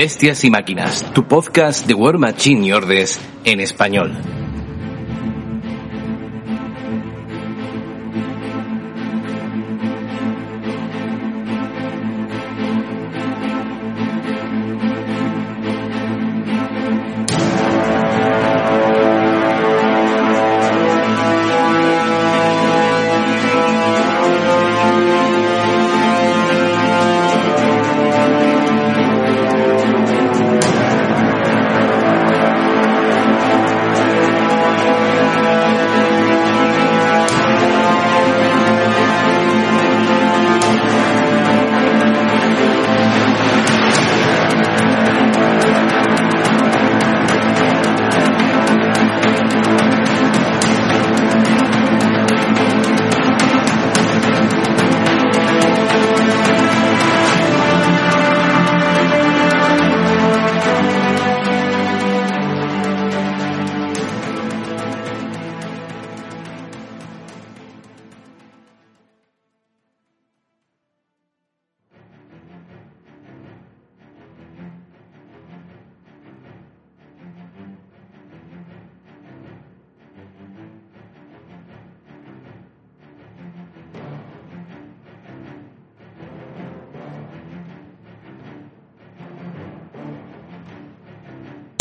Bestias 0.00 0.44
y 0.44 0.50
Máquinas, 0.50 1.12
tu 1.12 1.26
podcast 1.26 1.84
de 1.88 1.92
War 1.92 2.18
Machine 2.18 2.64
y 2.64 2.70
Ordes 2.70 3.18
en 3.44 3.58
español. 3.58 4.37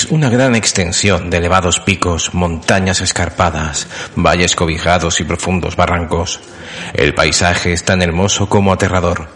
Una 0.09 0.30
gran 0.30 0.55
extensión 0.55 1.30
de 1.30 1.38
elevados 1.38 1.80
picos, 1.80 2.33
montañas 2.33 3.02
escarpadas, 3.02 3.88
valles 4.16 4.55
cobijados 4.55 5.19
y 5.19 5.23
profundos 5.23 5.75
barrancos. 5.75 6.39
El 6.94 7.13
paisaje 7.13 7.73
es 7.73 7.83
tan 7.83 8.02
hermoso 8.02 8.47
como 8.47 8.72
aterrador, 8.72 9.28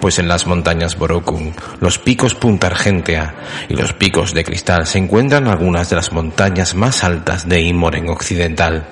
pues 0.00 0.18
en 0.18 0.28
las 0.28 0.46
montañas 0.46 0.96
Borokun, 0.96 1.54
los 1.80 1.98
picos 1.98 2.34
Punta 2.34 2.66
Argentea 2.66 3.34
y 3.68 3.74
los 3.74 3.92
picos 3.92 4.34
de 4.34 4.44
cristal 4.44 4.86
se 4.86 4.98
encuentran 4.98 5.46
algunas 5.46 5.90
de 5.90 5.96
las 5.96 6.12
montañas 6.12 6.74
más 6.74 7.04
altas 7.04 7.48
de 7.48 7.60
Imoren 7.60 8.08
occidental. 8.08 8.86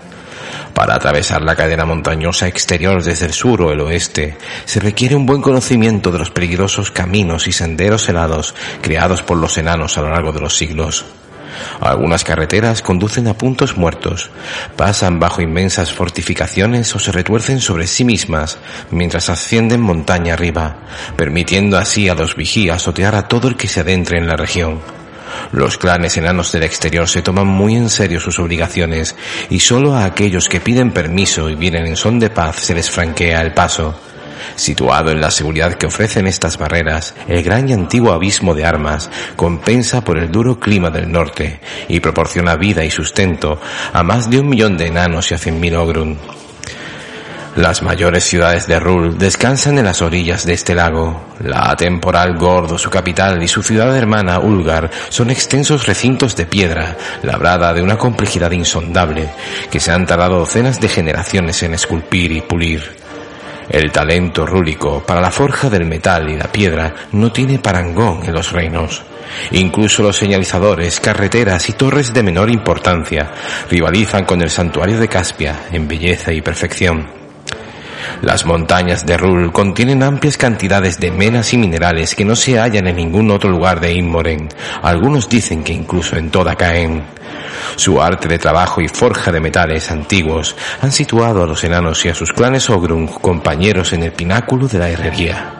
Para 0.74 0.94
atravesar 0.94 1.42
la 1.42 1.56
cadena 1.56 1.84
montañosa 1.84 2.48
exterior 2.48 3.02
desde 3.02 3.26
el 3.26 3.32
sur 3.32 3.62
o 3.62 3.72
el 3.72 3.80
oeste, 3.80 4.36
se 4.64 4.80
requiere 4.80 5.14
un 5.14 5.26
buen 5.26 5.42
conocimiento 5.42 6.10
de 6.10 6.18
los 6.18 6.30
peligrosos 6.30 6.90
caminos 6.90 7.46
y 7.46 7.52
senderos 7.52 8.08
helados 8.08 8.54
creados 8.82 9.22
por 9.22 9.38
los 9.38 9.56
enanos 9.58 9.96
a 9.98 10.02
lo 10.02 10.10
largo 10.10 10.32
de 10.32 10.40
los 10.40 10.56
siglos. 10.56 11.04
Algunas 11.80 12.24
carreteras 12.24 12.82
conducen 12.82 13.28
a 13.28 13.34
puntos 13.34 13.76
muertos, 13.76 14.30
pasan 14.76 15.20
bajo 15.20 15.42
inmensas 15.42 15.92
fortificaciones 15.92 16.94
o 16.94 16.98
se 16.98 17.12
retuercen 17.12 17.60
sobre 17.60 17.86
sí 17.86 18.04
mismas 18.04 18.58
mientras 18.90 19.28
ascienden 19.28 19.80
montaña 19.80 20.34
arriba, 20.34 20.76
permitiendo 21.16 21.78
así 21.78 22.08
a 22.08 22.14
los 22.14 22.36
vigías 22.36 22.82
sotear 22.82 23.14
a 23.14 23.28
todo 23.28 23.48
el 23.48 23.56
que 23.56 23.68
se 23.68 23.80
adentre 23.80 24.18
en 24.18 24.26
la 24.26 24.36
región. 24.36 25.03
Los 25.52 25.78
clanes 25.78 26.16
enanos 26.16 26.52
del 26.52 26.64
exterior 26.64 27.08
se 27.08 27.22
toman 27.22 27.46
muy 27.46 27.76
en 27.76 27.88
serio 27.88 28.20
sus 28.20 28.38
obligaciones 28.38 29.16
y 29.50 29.60
solo 29.60 29.94
a 29.94 30.04
aquellos 30.04 30.48
que 30.48 30.60
piden 30.60 30.92
permiso 30.92 31.48
y 31.48 31.54
vienen 31.54 31.86
en 31.86 31.96
son 31.96 32.18
de 32.18 32.30
paz 32.30 32.56
se 32.56 32.74
les 32.74 32.90
franquea 32.90 33.40
el 33.42 33.52
paso. 33.52 33.94
Situado 34.56 35.10
en 35.10 35.20
la 35.20 35.30
seguridad 35.30 35.74
que 35.74 35.86
ofrecen 35.86 36.26
estas 36.26 36.58
barreras, 36.58 37.14
el 37.28 37.42
gran 37.42 37.68
y 37.68 37.72
antiguo 37.72 38.12
abismo 38.12 38.54
de 38.54 38.64
armas 38.64 39.10
compensa 39.36 40.02
por 40.02 40.18
el 40.18 40.30
duro 40.30 40.60
clima 40.60 40.90
del 40.90 41.10
norte 41.10 41.60
y 41.88 42.00
proporciona 42.00 42.56
vida 42.56 42.84
y 42.84 42.90
sustento 42.90 43.60
a 43.92 44.02
más 44.02 44.30
de 44.30 44.40
un 44.40 44.48
millón 44.48 44.76
de 44.76 44.86
enanos 44.86 45.30
y 45.30 45.34
a 45.34 45.38
cien 45.38 45.60
mil 45.60 45.74
ogrun. 45.76 46.18
Las 47.56 47.84
mayores 47.84 48.24
ciudades 48.24 48.66
de 48.66 48.80
Rul 48.80 49.16
descansan 49.16 49.78
en 49.78 49.84
las 49.84 50.02
orillas 50.02 50.44
de 50.44 50.54
este 50.54 50.74
lago. 50.74 51.34
La 51.38 51.76
temporal 51.76 52.36
Gordo, 52.36 52.76
su 52.76 52.90
capital, 52.90 53.40
y 53.44 53.46
su 53.46 53.62
ciudad 53.62 53.96
hermana 53.96 54.40
Ulgar 54.40 54.90
son 55.08 55.30
extensos 55.30 55.86
recintos 55.86 56.34
de 56.34 56.46
piedra, 56.46 56.96
labrada 57.22 57.72
de 57.72 57.80
una 57.80 57.96
complejidad 57.96 58.50
insondable, 58.50 59.28
que 59.70 59.78
se 59.78 59.92
han 59.92 60.04
tardado 60.04 60.40
docenas 60.40 60.80
de 60.80 60.88
generaciones 60.88 61.62
en 61.62 61.74
esculpir 61.74 62.32
y 62.32 62.40
pulir. 62.40 62.96
El 63.68 63.92
talento 63.92 64.44
rúlico 64.44 65.04
para 65.06 65.20
la 65.20 65.30
forja 65.30 65.70
del 65.70 65.84
metal 65.84 66.28
y 66.28 66.36
la 66.36 66.50
piedra 66.50 66.92
no 67.12 67.30
tiene 67.30 67.60
parangón 67.60 68.24
en 68.24 68.32
los 68.32 68.50
reinos. 68.50 69.04
Incluso 69.52 70.02
los 70.02 70.16
señalizadores, 70.16 70.98
carreteras 70.98 71.68
y 71.68 71.74
torres 71.74 72.12
de 72.12 72.24
menor 72.24 72.50
importancia 72.50 73.30
rivalizan 73.70 74.24
con 74.24 74.42
el 74.42 74.50
santuario 74.50 74.98
de 74.98 75.06
Caspia 75.06 75.66
en 75.70 75.86
belleza 75.86 76.32
y 76.32 76.42
perfección. 76.42 77.23
Las 78.22 78.44
montañas 78.46 79.06
de 79.06 79.16
Rul 79.16 79.52
contienen 79.52 80.02
amplias 80.02 80.36
cantidades 80.36 80.98
de 80.98 81.10
menas 81.10 81.52
y 81.52 81.58
minerales 81.58 82.14
que 82.14 82.24
no 82.24 82.36
se 82.36 82.58
hallan 82.58 82.86
en 82.86 82.96
ningún 82.96 83.30
otro 83.30 83.50
lugar 83.50 83.80
de 83.80 83.92
Inmoren. 83.92 84.48
Algunos 84.82 85.28
dicen 85.28 85.62
que 85.62 85.72
incluso 85.72 86.16
en 86.16 86.30
toda 86.30 86.56
Caen. 86.56 87.02
Su 87.76 88.00
arte 88.00 88.28
de 88.28 88.38
trabajo 88.38 88.80
y 88.80 88.88
forja 88.88 89.32
de 89.32 89.40
metales 89.40 89.90
antiguos 89.90 90.54
han 90.80 90.92
situado 90.92 91.42
a 91.42 91.46
los 91.46 91.62
enanos 91.64 92.04
y 92.04 92.08
a 92.08 92.14
sus 92.14 92.32
clanes 92.32 92.70
Ogrun 92.70 93.06
compañeros 93.06 93.92
en 93.92 94.04
el 94.04 94.12
pináculo 94.12 94.68
de 94.68 94.78
la 94.78 94.88
herrería. 94.88 95.53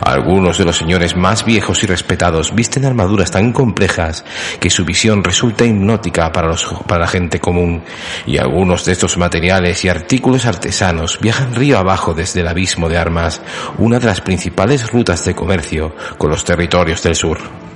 Algunos 0.00 0.58
de 0.58 0.64
los 0.64 0.76
señores 0.76 1.16
más 1.16 1.44
viejos 1.44 1.82
y 1.82 1.86
respetados 1.86 2.54
visten 2.54 2.84
armaduras 2.84 3.30
tan 3.30 3.52
complejas 3.52 4.24
que 4.60 4.70
su 4.70 4.84
visión 4.84 5.24
resulta 5.24 5.64
hipnótica 5.64 6.32
para, 6.32 6.54
para 6.86 7.00
la 7.02 7.06
gente 7.06 7.40
común, 7.40 7.82
y 8.26 8.38
algunos 8.38 8.84
de 8.84 8.92
estos 8.92 9.16
materiales 9.16 9.84
y 9.84 9.88
artículos 9.88 10.46
artesanos 10.46 11.18
viajan 11.20 11.54
río 11.54 11.78
abajo 11.78 12.14
desde 12.14 12.40
el 12.40 12.48
abismo 12.48 12.88
de 12.88 12.98
armas, 12.98 13.40
una 13.78 13.98
de 13.98 14.06
las 14.06 14.20
principales 14.20 14.90
rutas 14.90 15.24
de 15.24 15.34
comercio 15.34 15.94
con 16.16 16.30
los 16.30 16.44
territorios 16.44 17.02
del 17.02 17.14
sur. 17.14 17.67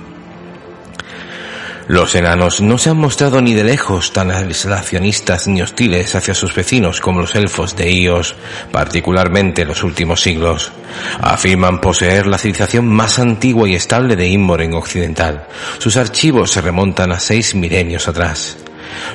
Los 1.87 2.15
enanos 2.15 2.61
no 2.61 2.77
se 2.77 2.89
han 2.89 2.97
mostrado 2.97 3.41
ni 3.41 3.53
de 3.53 3.65
lejos 3.65 4.13
tan 4.13 4.31
aislacionistas 4.31 5.47
ni 5.49 5.61
hostiles 5.61 6.15
hacia 6.15 6.33
sus 6.33 6.55
vecinos 6.55 7.01
como 7.01 7.21
los 7.21 7.35
elfos 7.35 7.75
de 7.75 7.91
Ios, 7.91 8.35
particularmente 8.71 9.63
en 9.63 9.67
los 9.67 9.83
últimos 9.83 10.21
siglos. 10.21 10.71
Afirman 11.19 11.81
poseer 11.81 12.27
la 12.27 12.37
civilización 12.37 12.87
más 12.87 13.19
antigua 13.19 13.67
y 13.67 13.75
estable 13.75 14.15
de 14.15 14.27
Inmoren 14.27 14.73
occidental. 14.73 15.47
Sus 15.77 15.97
archivos 15.97 16.51
se 16.51 16.61
remontan 16.61 17.11
a 17.11 17.19
seis 17.19 17.53
milenios 17.53 18.07
atrás. 18.07 18.62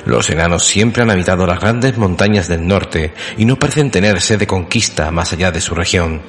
Los 0.05 0.29
enanos 0.29 0.65
siempre 0.65 1.03
han 1.03 1.11
habitado 1.11 1.45
las 1.45 1.59
grandes 1.59 1.97
montañas 1.97 2.47
del 2.47 2.65
norte 2.65 3.13
y 3.37 3.45
no 3.45 3.57
parecen 3.57 3.91
tener 3.91 4.21
sed 4.21 4.39
de 4.39 4.47
conquista 4.47 5.11
más 5.11 5.33
allá 5.33 5.51
de 5.51 5.61
su 5.61 5.75
región. 5.75 6.21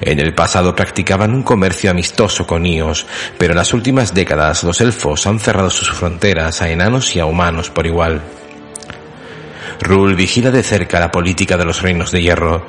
En 0.00 0.18
el 0.18 0.34
pasado 0.34 0.74
practicaban 0.74 1.34
un 1.34 1.42
comercio 1.42 1.90
amistoso 1.90 2.46
con 2.46 2.66
Ios, 2.66 3.06
pero 3.38 3.52
en 3.52 3.58
las 3.58 3.72
últimas 3.72 4.14
décadas 4.14 4.64
los 4.64 4.80
elfos 4.80 5.26
han 5.26 5.38
cerrado 5.38 5.70
sus 5.70 5.90
fronteras 5.90 6.62
a 6.62 6.70
enanos 6.70 7.14
y 7.16 7.20
a 7.20 7.26
humanos 7.26 7.70
por 7.70 7.86
igual. 7.86 8.22
Rul 9.80 10.14
vigila 10.14 10.50
de 10.50 10.62
cerca 10.62 11.00
la 11.00 11.10
política 11.10 11.56
de 11.56 11.64
los 11.64 11.80
reinos 11.80 12.12
de 12.12 12.20
hierro. 12.20 12.66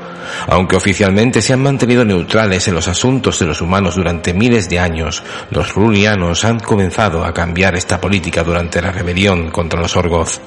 Aunque 0.48 0.78
oficialmente 0.78 1.42
se 1.42 1.54
han 1.54 1.62
mantenido 1.62 2.06
neutrales 2.06 2.68
en 2.68 2.74
los 2.74 2.88
asuntos 2.88 3.38
de 3.40 3.46
los 3.46 3.62
humanos 3.62 3.96
durante 3.96 4.34
miles 4.34 4.70
de 4.70 4.80
años, 4.80 5.22
los 5.50 5.74
rulianos 5.74 6.46
han 6.46 6.60
comenzado 6.60 7.26
a 7.26 7.34
cambiar 7.34 7.76
esta 7.76 8.00
política 8.00 8.44
durante 8.44 8.82
la 8.82 8.92
rebelión 8.92 9.52
contra 9.52 9.82
los 9.82 9.96
Orgoth. 9.98 10.40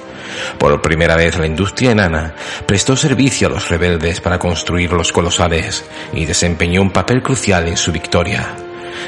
Por 0.57 0.81
primera 0.81 1.15
vez 1.15 1.37
la 1.37 1.45
industria 1.45 1.91
enana 1.91 2.33
prestó 2.65 2.95
servicio 2.95 3.47
a 3.47 3.51
los 3.51 3.69
rebeldes 3.69 4.19
para 4.19 4.39
construir 4.39 4.91
los 4.91 5.11
colosales 5.11 5.85
y 6.13 6.25
desempeñó 6.25 6.81
un 6.81 6.91
papel 6.91 7.21
crucial 7.21 7.67
en 7.67 7.77
su 7.77 7.91
victoria. 7.91 8.55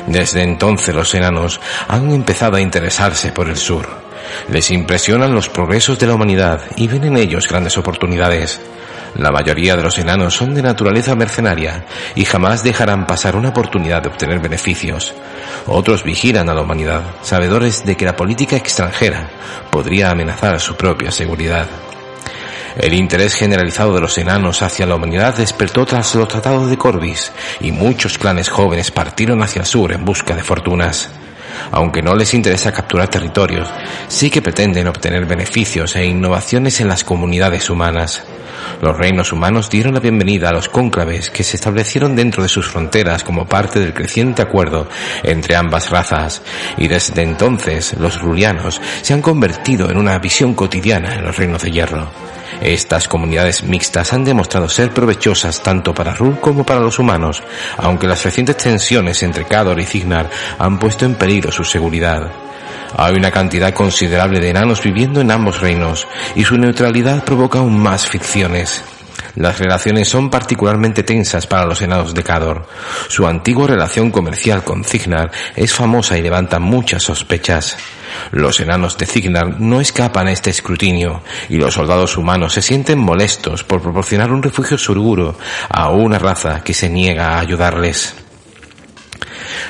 Desde 0.06 0.44
entonces 0.44 0.94
los 0.94 1.14
enanos 1.16 1.60
han 1.88 2.12
empezado 2.12 2.58
a 2.58 2.62
interesarse 2.62 3.32
por 3.32 3.50
el 3.50 3.58
sur. 3.58 4.07
Les 4.50 4.72
impresionan 4.72 5.34
los 5.34 5.50
progresos 5.50 6.00
de 6.00 6.08
la 6.08 6.16
humanidad 6.16 6.62
y 6.76 6.88
ven 6.88 7.04
en 7.06 7.18
ellos 7.18 7.48
grandes 7.48 7.78
oportunidades. 7.78 8.60
La 9.16 9.32
mayoría 9.32 9.76
de 9.76 9.84
los 9.84 9.98
enanos 9.98 10.36
son 10.36 10.54
de 10.54 10.62
naturaleza 10.62 11.16
mercenaria 11.16 11.86
y 12.16 12.26
jamás 12.26 12.64
dejarán 12.64 13.08
pasar 13.08 13.36
una 13.36 13.50
oportunidad 13.50 14.02
de 14.04 14.10
obtener 14.10 14.40
beneficios. 14.40 15.14
Otros 15.66 16.04
vigilan 16.04 16.50
a 16.50 16.54
la 16.54 16.62
humanidad, 16.62 17.02
sabedores 17.24 17.84
de 17.86 17.96
que 17.98 18.06
la 18.06 18.16
política 18.16 18.56
extranjera 18.56 19.30
podría 19.72 20.12
amenazar 20.12 20.60
su 20.60 20.76
propia 20.76 21.12
seguridad. 21.12 21.66
El 22.78 22.94
interés 22.94 23.34
generalizado 23.34 23.96
de 23.96 24.02
los 24.02 24.18
enanos 24.20 24.62
hacia 24.62 24.86
la 24.86 24.96
humanidad 24.96 25.36
despertó 25.36 25.84
tras 25.86 26.14
los 26.14 26.28
tratados 26.28 26.70
de 26.70 26.78
Corbis 26.78 27.32
y 27.60 27.72
muchos 27.72 28.20
clanes 28.20 28.50
jóvenes 28.50 28.92
partieron 28.92 29.42
hacia 29.42 29.62
el 29.62 29.66
sur 29.66 29.92
en 29.94 30.06
busca 30.06 30.36
de 30.36 30.44
fortunas. 30.44 31.10
Aunque 31.72 32.02
no 32.02 32.16
les 32.16 32.34
interesa 32.34 32.72
capturar 32.72 33.10
territorios, 33.10 33.70
sí 34.08 34.30
que 34.30 34.42
pretenden 34.42 34.88
obtener 34.88 35.26
beneficios 35.26 35.96
e 35.96 36.06
innovaciones 36.06 36.80
en 36.80 36.88
las 36.88 37.04
comunidades 37.04 37.70
humanas. 37.70 38.24
Los 38.82 38.98
reinos 38.98 39.32
humanos 39.32 39.70
dieron 39.70 39.94
la 39.94 40.00
bienvenida 40.00 40.50
a 40.50 40.54
los 40.54 40.70
cónclaves 40.70 41.30
que 41.30 41.44
se 41.44 41.58
establecieron 41.58 42.16
dentro 42.16 42.44
de 42.44 42.50
sus 42.50 42.68
fronteras 42.68 43.24
como 43.24 43.46
parte 43.46 43.80
del 43.80 43.94
creciente 43.94 44.42
acuerdo 44.42 44.88
entre 45.24 45.56
ambas 45.56 45.90
razas, 45.90 46.42
y 46.78 46.88
desde 46.88 47.22
entonces 47.22 47.96
los 48.00 48.22
rulianos 48.22 48.82
se 49.02 49.14
han 49.14 49.22
convertido 49.22 49.90
en 49.90 49.98
una 49.98 50.18
visión 50.20 50.54
cotidiana 50.54 51.16
en 51.16 51.24
los 51.24 51.38
reinos 51.38 51.62
de 51.64 51.72
hierro. 51.72 52.12
Estas 52.62 53.08
comunidades 53.08 53.64
mixtas 53.64 54.14
han 54.14 54.24
demostrado 54.24 54.68
ser 54.68 54.92
provechosas 54.92 55.62
tanto 55.62 55.94
para 55.94 56.14
Rul 56.14 56.40
como 56.40 56.66
para 56.66 56.80
los 56.80 56.98
humanos, 56.98 57.44
aunque 57.78 58.08
las 58.08 58.24
recientes 58.24 58.58
tensiones 58.58 59.22
entre 59.24 59.46
Cador 59.46 59.80
y 59.80 59.86
Cignar 59.86 60.30
han 60.58 60.80
puesto 60.80 61.06
en 61.06 61.16
peligro 61.16 61.52
su 61.52 61.64
seguridad. 61.64 62.47
Hay 62.96 63.16
una 63.16 63.32
cantidad 63.32 63.74
considerable 63.74 64.40
de 64.40 64.50
enanos 64.50 64.82
viviendo 64.82 65.22
en 65.22 65.32
ambos 65.32 65.62
reinos, 65.62 66.08
y 66.36 66.44
su 66.44 66.58
neutralidad 66.58 67.24
provoca 67.24 67.60
aún 67.60 67.80
más 67.80 68.08
ficciones. 68.08 68.84
Las 69.38 69.60
relaciones 69.60 70.10
son 70.10 70.32
particularmente 70.32 71.04
tensas 71.04 71.46
para 71.46 71.66
los 71.66 71.82
enanos 71.84 72.14
de 72.16 72.24
Cador. 72.24 72.68
Su 73.08 73.28
antigua 73.28 73.68
relación 73.68 74.10
comercial 74.10 74.64
con 74.64 74.84
Cignar 74.84 75.32
es 75.56 75.74
famosa 75.74 76.18
y 76.18 76.24
levanta 76.24 76.58
muchas 76.60 77.04
sospechas. 77.04 77.78
Los 78.32 78.60
enanos 78.60 78.98
de 78.98 79.06
Cignar 79.06 79.60
no 79.62 79.80
escapan 79.80 80.28
a 80.28 80.32
este 80.32 80.50
escrutinio 80.50 81.22
y 81.50 81.58
los 81.58 81.76
soldados 81.76 82.18
humanos 82.18 82.54
se 82.54 82.64
sienten 82.64 82.98
molestos 82.98 83.64
por 83.64 83.80
proporcionar 83.80 84.32
un 84.32 84.42
refugio 84.42 84.78
seguro 84.78 85.38
a 85.70 85.92
una 85.92 86.18
raza 86.18 86.64
que 86.64 86.74
se 86.74 86.90
niega 86.90 87.36
a 87.36 87.40
ayudarles. 87.40 88.27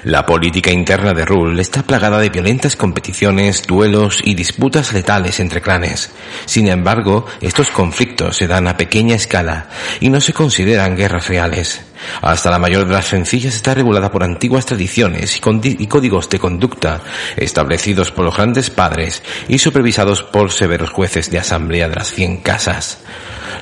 La 0.04 0.26
política 0.26 0.72
interna 0.72 1.14
de 1.14 1.26
Rule 1.26 1.62
está 1.62 1.84
plagada 1.84 2.20
de 2.20 2.30
violentas 2.30 2.76
competiciones, 2.76 3.64
duelos 3.66 4.22
y 4.24 4.36
disputas 4.36 4.94
letales 4.94 5.40
entre 5.40 5.62
clanes. 5.62 6.12
Sin 6.46 6.68
embargo, 6.68 7.26
estos 7.42 7.70
conflictos 7.70 8.38
se 8.38 8.48
dan 8.48 8.68
a 8.68 8.78
pequeña 8.78 9.16
escala 9.16 9.70
y 10.00 10.10
no 10.10 10.22
se 10.22 10.34
consideran 10.34 10.96
guerras 10.96 11.28
reales. 11.28 11.82
Hasta 12.22 12.52
la 12.52 12.60
mayor 12.60 12.88
de 12.88 12.94
las 12.94 13.08
sencillas 13.08 13.56
está 13.56 13.74
regulada 13.74 14.12
por 14.12 14.24
antiguas 14.24 14.66
tradiciones 14.66 15.38
y, 15.38 15.88
códigos 15.88 16.30
de 16.30 16.40
conducta 16.40 17.02
establecidos 17.36 18.12
por 18.12 18.26
los 18.26 18.36
grandes 18.36 18.70
padres 18.70 19.24
y 19.48 19.60
supervisados 19.60 20.24
por 20.24 20.52
severos 20.52 20.90
jueces 20.90 21.32
de 21.32 21.40
asamblea 21.40 21.90
de 21.90 21.96
las 21.96 22.12
cien 22.12 22.38
casas. 22.38 23.00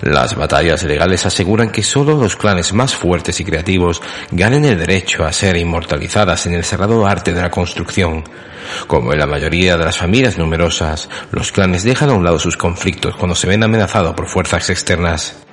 Las 0.02 0.36
batallas 0.36 0.84
legales 0.84 1.26
aseguran 1.26 1.70
que 1.70 1.84
solo 1.84 2.20
los 2.20 2.36
clanes 2.36 2.74
más 2.74 2.96
fuertes 2.96 3.40
y 3.40 3.46
creativos 3.46 4.02
ganen 4.32 4.66
el 4.66 4.78
derecho 4.78 5.26
a 5.26 5.32
ser 5.32 5.58
inmortalizadas 5.58 6.46
en 6.46 6.54
el 6.54 6.64
sagrado 6.64 7.06
arte 7.06 7.34
de 7.34 7.42
la 7.42 7.52
construcción. 7.52 8.24
Como 8.88 9.14
en 9.14 9.20
la 9.20 9.28
mayoría 9.28 9.78
de 9.78 9.86
las 9.86 9.98
familias 9.98 10.38
numerosas, 10.38 11.10
los 11.32 11.52
clanes 11.52 11.84
dejan 11.84 12.10
a 12.10 12.14
un 12.14 12.24
lado 12.24 12.40
sus 12.40 12.58
conflictos 12.58 13.16
cuando 13.16 13.36
se 13.36 13.48
ven 13.48 13.64
amenazados 13.64 14.16
por 14.16 14.28
fuerzas 14.28 14.70
externas. 14.70 15.45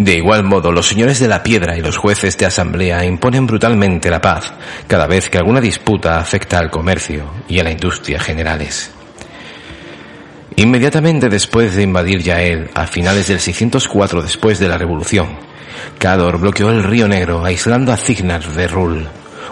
De 0.00 0.14
igual 0.14 0.44
modo, 0.44 0.72
los 0.72 0.88
señores 0.88 1.18
de 1.20 1.28
la 1.28 1.42
piedra 1.42 1.76
y 1.76 1.82
los 1.82 1.98
jueces 1.98 2.38
de 2.38 2.46
asamblea 2.46 3.04
imponen 3.04 3.46
brutalmente 3.46 4.08
la 4.08 4.22
paz 4.22 4.50
cada 4.86 5.06
vez 5.06 5.28
que 5.28 5.36
alguna 5.36 5.60
disputa 5.60 6.18
afecta 6.18 6.58
al 6.58 6.70
comercio 6.70 7.26
y 7.46 7.58
a 7.58 7.64
la 7.64 7.70
industria 7.70 8.18
generales. 8.18 8.90
Inmediatamente 10.56 11.28
después 11.28 11.76
de 11.76 11.82
invadir 11.82 12.22
Yael, 12.22 12.70
a 12.72 12.86
finales 12.86 13.26
del 13.26 13.40
604 13.40 14.22
después 14.22 14.58
de 14.58 14.68
la 14.68 14.78
Revolución, 14.78 15.36
Cador 15.98 16.40
bloqueó 16.40 16.70
el 16.70 16.82
río 16.82 17.06
Negro 17.06 17.44
aislando 17.44 17.92
a 17.92 17.98
Cignar 17.98 18.42
de 18.42 18.68
Rul, 18.68 19.06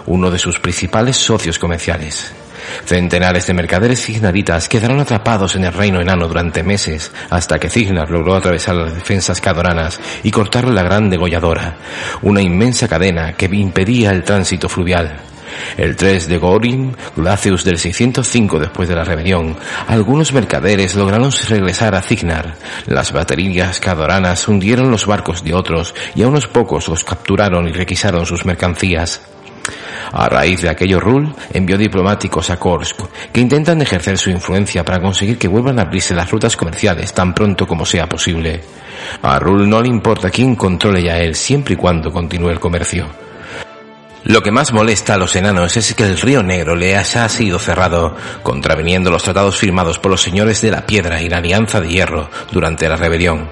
uno 0.07 0.31
de 0.31 0.39
sus 0.39 0.59
principales 0.59 1.15
socios 1.15 1.59
comerciales. 1.59 2.33
Centenares 2.85 3.47
de 3.47 3.53
mercaderes 3.53 4.01
cignaritas 4.01 4.69
quedaron 4.69 4.99
atrapados 4.99 5.55
en 5.55 5.65
el 5.65 5.73
reino 5.73 6.01
enano 6.01 6.27
durante 6.27 6.63
meses, 6.63 7.11
hasta 7.29 7.59
que 7.59 7.69
Cignar 7.69 8.09
logró 8.09 8.35
atravesar 8.35 8.75
las 8.75 8.93
defensas 8.93 9.41
cadoranas 9.41 9.99
y 10.23 10.31
cortar 10.31 10.67
la 10.67 10.83
gran 10.83 11.09
degolladora, 11.09 11.77
una 12.21 12.41
inmensa 12.41 12.87
cadena 12.87 13.33
que 13.33 13.45
impedía 13.45 14.11
el 14.11 14.23
tránsito 14.23 14.69
fluvial. 14.69 15.19
El 15.77 15.95
3 15.95 16.27
de 16.27 16.37
Gorim, 16.37 16.93
Glacius 17.15 17.63
del 17.63 17.77
605 17.77 18.59
después 18.59 18.87
de 18.89 18.95
la 18.95 19.03
rebelión, 19.03 19.55
algunos 19.87 20.33
mercaderes 20.33 20.95
lograron 20.95 21.31
regresar 21.47 21.95
a 21.95 22.01
Cignar. 22.01 22.55
Las 22.85 23.11
baterías 23.11 23.79
cadoranas 23.79 24.47
hundieron 24.47 24.91
los 24.91 25.05
barcos 25.05 25.43
de 25.43 25.53
otros 25.53 25.95
y 26.15 26.23
a 26.23 26.27
unos 26.27 26.47
pocos 26.47 26.87
los 26.87 27.03
capturaron 27.03 27.67
y 27.67 27.71
requisaron 27.71 28.25
sus 28.25 28.45
mercancías. 28.45 29.21
A 30.11 30.27
raíz 30.27 30.61
de 30.61 30.69
aquello, 30.69 30.99
Rul 30.99 31.33
envió 31.53 31.77
diplomáticos 31.77 32.49
a 32.49 32.57
Korsk 32.57 33.01
que 33.31 33.41
intentan 33.41 33.81
ejercer 33.81 34.17
su 34.17 34.29
influencia 34.29 34.83
para 34.83 35.01
conseguir 35.01 35.37
que 35.37 35.47
vuelvan 35.47 35.79
a 35.79 35.83
abrirse 35.83 36.15
las 36.15 36.29
rutas 36.31 36.55
comerciales 36.57 37.13
tan 37.13 37.33
pronto 37.33 37.67
como 37.67 37.85
sea 37.85 38.07
posible. 38.07 38.61
A 39.21 39.39
Rul 39.39 39.69
no 39.69 39.81
le 39.81 39.89
importa 39.89 40.29
quién 40.29 40.55
controle 40.55 41.03
ya 41.03 41.17
él 41.19 41.35
siempre 41.35 41.75
y 41.75 41.77
cuando 41.77 42.11
continúe 42.11 42.49
el 42.49 42.59
comercio. 42.59 43.28
Lo 44.25 44.43
que 44.43 44.51
más 44.51 44.73
molesta 44.73 45.13
a 45.13 45.17
los 45.17 45.35
enanos 45.35 45.77
es 45.77 45.93
que 45.93 46.03
el 46.03 46.19
río 46.19 46.43
Negro 46.43 46.75
le 46.75 46.97
haya 46.97 47.27
sido 47.29 47.57
cerrado, 47.57 48.15
contraviniendo 48.43 49.09
los 49.09 49.23
tratados 49.23 49.57
firmados 49.57 49.97
por 49.97 50.11
los 50.11 50.21
señores 50.21 50.61
de 50.61 50.71
la 50.71 50.85
piedra 50.85 51.21
y 51.21 51.29
la 51.29 51.37
alianza 51.37 51.79
de 51.79 51.87
hierro 51.87 52.29
durante 52.51 52.89
la 52.89 52.97
rebelión. 52.97 53.49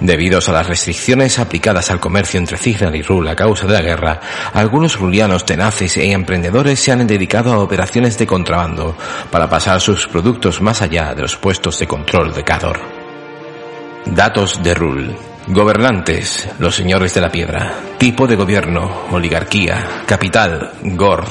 Debido 0.00 0.40
a 0.44 0.52
las 0.52 0.66
restricciones 0.66 1.38
aplicadas 1.38 1.90
al 1.90 2.00
comercio 2.00 2.38
entre 2.38 2.56
Cignar 2.56 2.94
y 2.96 3.02
Rul 3.02 3.28
a 3.28 3.36
causa 3.36 3.66
de 3.66 3.74
la 3.74 3.82
guerra, 3.82 4.20
algunos 4.52 4.98
rulianos 4.98 5.46
tenaces 5.46 5.96
e 5.96 6.10
emprendedores 6.10 6.80
se 6.80 6.90
han 6.90 7.06
dedicado 7.06 7.52
a 7.52 7.58
operaciones 7.58 8.18
de 8.18 8.26
contrabando 8.26 8.96
para 9.30 9.48
pasar 9.48 9.80
sus 9.80 10.08
productos 10.08 10.60
más 10.60 10.82
allá 10.82 11.14
de 11.14 11.22
los 11.22 11.36
puestos 11.36 11.78
de 11.78 11.86
control 11.86 12.32
de 12.34 12.42
Cador. 12.42 12.80
Datos 14.06 14.60
de 14.62 14.74
Rul. 14.74 15.29
Gobernantes, 15.52 16.48
los 16.60 16.76
señores 16.76 17.12
de 17.12 17.20
la 17.20 17.28
piedra. 17.28 17.74
Tipo 17.98 18.28
de 18.28 18.36
gobierno, 18.36 18.88
oligarquía. 19.10 20.04
Capital, 20.06 20.74
Gord. 20.80 21.26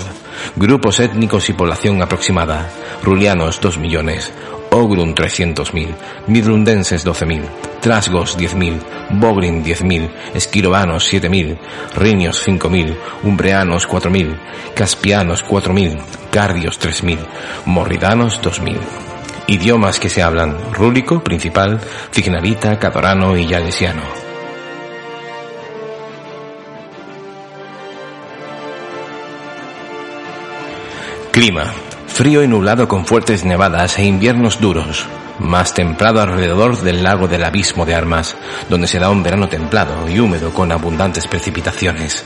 Grupos 0.58 1.00
étnicos 1.00 1.48
y 1.50 1.54
población 1.54 2.02
aproximada. 2.02 2.70
Rulianos, 3.02 3.62
2 3.62 3.78
millones. 3.78 4.34
Ogrun 4.72 5.16
300.000, 5.16 5.96
Midrundenses 6.28 7.06
12.000, 7.06 7.42
Trasgos 7.80 8.38
10.000, 8.38 8.80
Bogrin 9.12 9.64
10.000, 9.64 10.12
Esquirovanos 10.36 11.12
7.000, 11.12 11.58
Rinios 11.96 12.46
5.000, 12.46 12.96
Umbreanos 13.24 13.88
4.000, 13.88 14.38
Caspianos 14.76 15.44
4.000, 15.44 15.98
Cardios 16.30 16.80
3.000, 16.80 17.18
Morridanos 17.66 18.40
2.000. 18.42 19.19
Idiomas 19.50 20.00
que 20.00 20.10
se 20.10 20.22
hablan 20.22 20.56
rúlico, 20.76 21.24
principal, 21.24 21.80
cignarita, 22.12 22.78
cadorano 22.78 23.36
y 23.36 23.48
yalesiano. 23.48 24.04
Clima. 31.32 31.74
Frío 32.06 32.44
y 32.44 32.48
nublado 32.48 32.88
con 32.88 33.08
fuertes 33.08 33.44
nevadas 33.44 33.98
e 33.98 34.06
inviernos 34.06 34.62
duros. 34.62 35.08
Más 35.40 35.74
templado 35.74 36.22
alrededor 36.22 36.80
del 36.82 37.02
lago 37.02 37.28
del 37.28 37.44
abismo 37.44 37.88
de 37.88 37.96
armas, 37.96 38.36
donde 38.70 38.86
se 38.86 39.00
da 39.00 39.10
un 39.10 39.24
verano 39.24 39.50
templado 39.50 40.08
y 40.08 40.20
húmedo 40.20 40.54
con 40.54 40.72
abundantes 40.72 41.26
precipitaciones. 41.26 42.24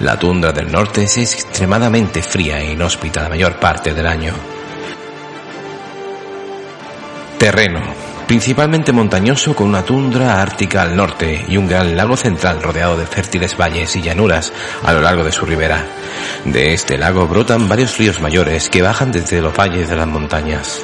La 0.00 0.18
tundra 0.18 0.52
del 0.52 0.72
norte 0.72 1.02
es 1.02 1.18
extremadamente 1.18 2.22
fría 2.22 2.60
e 2.60 2.72
inhóspita 2.72 3.24
la 3.24 3.28
mayor 3.28 3.56
parte 3.56 3.92
del 3.92 4.06
año. 4.06 4.32
Terreno. 7.42 7.80
Principalmente 8.28 8.92
montañoso 8.92 9.56
con 9.56 9.66
una 9.66 9.84
tundra 9.84 10.40
ártica 10.40 10.82
al 10.82 10.94
norte 10.94 11.44
y 11.48 11.56
un 11.56 11.66
gran 11.66 11.96
lago 11.96 12.16
central 12.16 12.62
rodeado 12.62 12.96
de 12.96 13.04
fértiles 13.04 13.56
valles 13.56 13.96
y 13.96 14.00
llanuras 14.00 14.52
a 14.84 14.92
lo 14.92 15.00
largo 15.00 15.24
de 15.24 15.32
su 15.32 15.44
ribera. 15.44 15.84
De 16.44 16.72
este 16.72 16.96
lago 16.96 17.26
brotan 17.26 17.68
varios 17.68 17.98
ríos 17.98 18.20
mayores 18.20 18.68
que 18.68 18.80
bajan 18.80 19.10
desde 19.10 19.40
los 19.40 19.52
valles 19.56 19.88
de 19.88 19.96
las 19.96 20.06
montañas. 20.06 20.82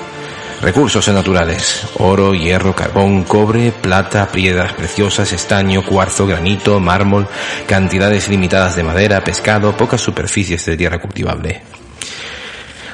Recursos 0.60 1.06
naturales. 1.06 1.86
Oro, 1.98 2.34
hierro, 2.34 2.74
carbón, 2.74 3.22
cobre, 3.22 3.70
plata, 3.70 4.26
piedras 4.26 4.72
preciosas, 4.72 5.32
estaño, 5.32 5.84
cuarzo, 5.86 6.26
granito, 6.26 6.80
mármol, 6.80 7.28
cantidades 7.68 8.28
limitadas 8.28 8.74
de 8.74 8.82
madera, 8.82 9.22
pescado, 9.22 9.76
pocas 9.76 10.00
superficies 10.00 10.66
de 10.66 10.76
tierra 10.76 11.00
cultivable. 11.00 11.62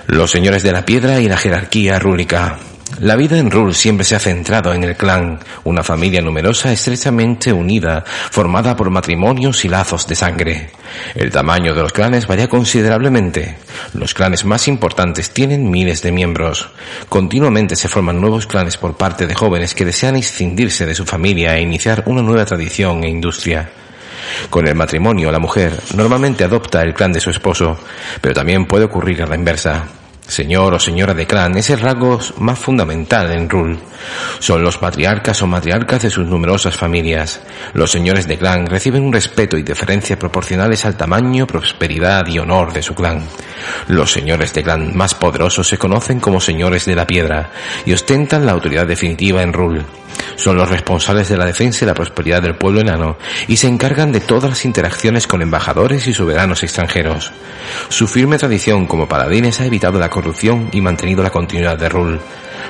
Los 0.09 0.31
señores 0.31 0.63
de 0.63 0.73
la 0.73 0.85
piedra 0.85 1.19
y 1.19 1.29
la 1.29 1.39
jerarquía 1.39 1.99
rúlica. 1.99 2.59
La 3.01 3.17
vida 3.17 3.39
en 3.39 3.51
Rul 3.51 3.75
siempre 3.75 4.05
se 4.05 4.15
ha 4.15 4.21
centrado 4.21 4.73
en 4.73 4.85
el 4.85 4.97
clan, 4.97 5.41
una 5.65 5.83
familia 5.83 6.21
numerosa 6.21 6.71
estrechamente 6.71 7.53
unida, 7.53 8.05
formada 8.07 8.77
por 8.77 8.89
matrimonios 8.91 9.65
y 9.65 9.69
lazos 9.69 10.07
de 10.07 10.15
sangre. 10.15 10.71
El 11.15 11.31
tamaño 11.31 11.75
de 11.75 11.83
los 11.83 11.93
clanes 11.93 12.27
varía 12.27 12.49
considerablemente. 12.49 13.57
Los 13.95 14.15
clanes 14.15 14.45
más 14.45 14.69
importantes 14.69 15.31
tienen 15.31 15.71
miles 15.71 16.03
de 16.03 16.13
miembros. 16.13 16.69
Continuamente 17.09 17.75
se 17.75 17.89
forman 17.89 18.21
nuevos 18.21 18.47
clanes 18.47 18.77
por 18.77 18.97
parte 18.97 19.27
de 19.27 19.35
jóvenes 19.35 19.75
que 19.75 19.85
desean 19.85 20.17
escindirse 20.17 20.87
de 20.87 20.95
su 20.95 21.05
familia 21.05 21.57
e 21.57 21.63
iniciar 21.63 22.05
una 22.07 22.23
nueva 22.23 22.45
tradición 22.45 23.03
e 23.03 23.09
industria. 23.09 23.71
Con 24.51 24.69
el 24.69 24.75
matrimonio, 24.75 25.33
la 25.33 25.41
mujer 25.41 25.73
normalmente 25.97 26.45
adopta 26.45 26.83
el 26.83 26.95
clan 26.95 27.13
de 27.13 27.21
su 27.21 27.31
esposo, 27.31 27.79
pero 28.21 28.35
también 28.35 28.67
puede 28.67 28.85
ocurrir 28.85 29.23
a 29.23 29.27
la 29.27 29.35
inversa. 29.35 29.85
Señor 30.27 30.73
o 30.73 30.81
señora 30.81 31.13
de 31.13 31.27
clan 31.27 31.55
es 31.59 31.69
el 31.69 31.81
rango 31.81 32.19
más 32.39 32.59
fundamental 32.59 33.31
en 33.33 33.49
Rul. 33.49 33.79
Son 34.39 34.65
los 34.65 34.79
patriarcas 34.79 35.43
o 35.43 35.47
matriarcas 35.47 36.03
de 36.03 36.11
sus 36.11 36.27
numerosas 36.27 36.75
familias. 36.75 37.43
Los 37.75 37.91
señores 37.91 38.27
de 38.27 38.39
clan 38.39 38.67
reciben 38.67 39.03
un 39.03 39.13
respeto 39.13 39.59
y 39.59 39.63
deferencia 39.63 40.19
proporcionales 40.19 40.87
al 40.87 40.97
tamaño, 40.97 41.47
prosperidad 41.47 42.27
y 42.27 42.39
honor 42.39 42.73
de 42.73 42.83
su 42.83 42.95
clan. 42.95 43.23
Los 43.89 44.13
señores 44.13 44.55
de 44.55 44.63
clan 44.63 44.97
más 44.97 45.15
poderosos 45.15 45.69
se 45.69 45.79
conocen 45.79 46.21
como 46.21 46.41
señores 46.41 46.87
de 46.87 46.97
la 46.97 47.07
piedra 47.07 47.51
y 47.85 47.93
ostentan 47.93 48.47
la 48.47 48.53
autoridad 48.53 48.87
definitiva 48.87 49.43
en 49.43 49.53
Rul. 49.53 49.85
Son 50.37 50.57
los 50.57 50.69
responsables 50.69 51.29
de 51.29 51.37
la 51.37 51.47
defensa 51.47 51.85
y 51.85 51.89
la 51.89 51.95
prosperidad 51.95 52.43
del 52.43 52.57
pueblo 52.57 52.81
enano 52.81 53.17
y 53.47 53.57
se 53.57 53.69
encargan 53.69 54.13
de 54.13 54.21
todas 54.21 54.51
las 54.51 54.65
interacciones 54.65 55.27
con 55.27 55.43
embajadores 55.43 56.07
y 56.07 56.15
soberanos 56.15 56.63
extranjeros. 56.63 57.33
Su 57.89 58.07
firme 58.07 58.39
tradición 58.39 58.87
como 58.87 59.09
paladines 59.09 59.61
ha 59.61 59.67
evitado 59.67 59.99
la 59.99 60.11
corrupción 60.15 60.69
y 60.73 60.81
mantenido 60.81 61.25
la 61.25 61.31
continuidad 61.31 61.77
de 61.77 61.89
Rul. 61.89 62.21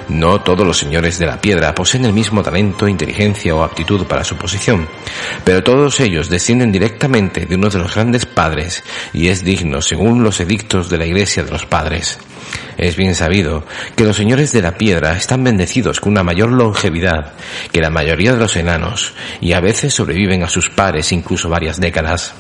No 0.09 0.41
todos 0.41 0.67
los 0.67 0.79
señores 0.79 1.19
de 1.19 1.27
la 1.27 1.39
piedra 1.39 1.75
poseen 1.75 2.07
el 2.07 2.15
mismo 2.15 2.43
talento, 2.43 2.89
inteligencia 2.89 3.55
o 3.55 3.63
aptitud 3.63 4.07
para 4.07 4.25
su 4.25 4.37
posición, 4.37 4.89
pero 5.45 5.63
todos 5.63 6.01
ellos 6.01 6.31
descienden 6.31 6.73
directamente 6.73 7.45
de 7.45 7.55
uno 7.55 7.69
de 7.69 7.79
los 7.79 7.95
grandes 7.95 8.25
padres 8.25 8.83
y 9.13 9.29
es 9.29 9.45
digno 9.45 9.83
según 9.83 10.23
los 10.23 10.41
edictos 10.41 10.89
de 10.89 10.97
la 10.97 11.05
Iglesia 11.05 11.45
de 11.45 11.51
los 11.51 11.67
Padres. 11.67 12.19
Es 12.79 12.97
bien 12.97 13.15
sabido 13.15 13.67
que 13.95 14.05
los 14.05 14.17
señores 14.17 14.53
de 14.53 14.63
la 14.63 14.79
piedra 14.79 15.15
están 15.15 15.45
bendecidos 15.45 16.01
con 16.01 16.13
una 16.13 16.23
mayor 16.23 16.51
longevidad 16.51 17.35
que 17.73 17.83
la 17.83 17.91
mayoría 17.91 18.33
de 18.33 18.39
los 18.39 18.57
enanos 18.57 19.13
y 19.43 19.53
a 19.53 19.61
veces 19.61 19.93
sobreviven 19.93 20.43
a 20.43 20.49
sus 20.49 20.71
pares 20.71 21.13
incluso 21.13 21.51
varias 21.51 21.79
décadas. 21.79 22.35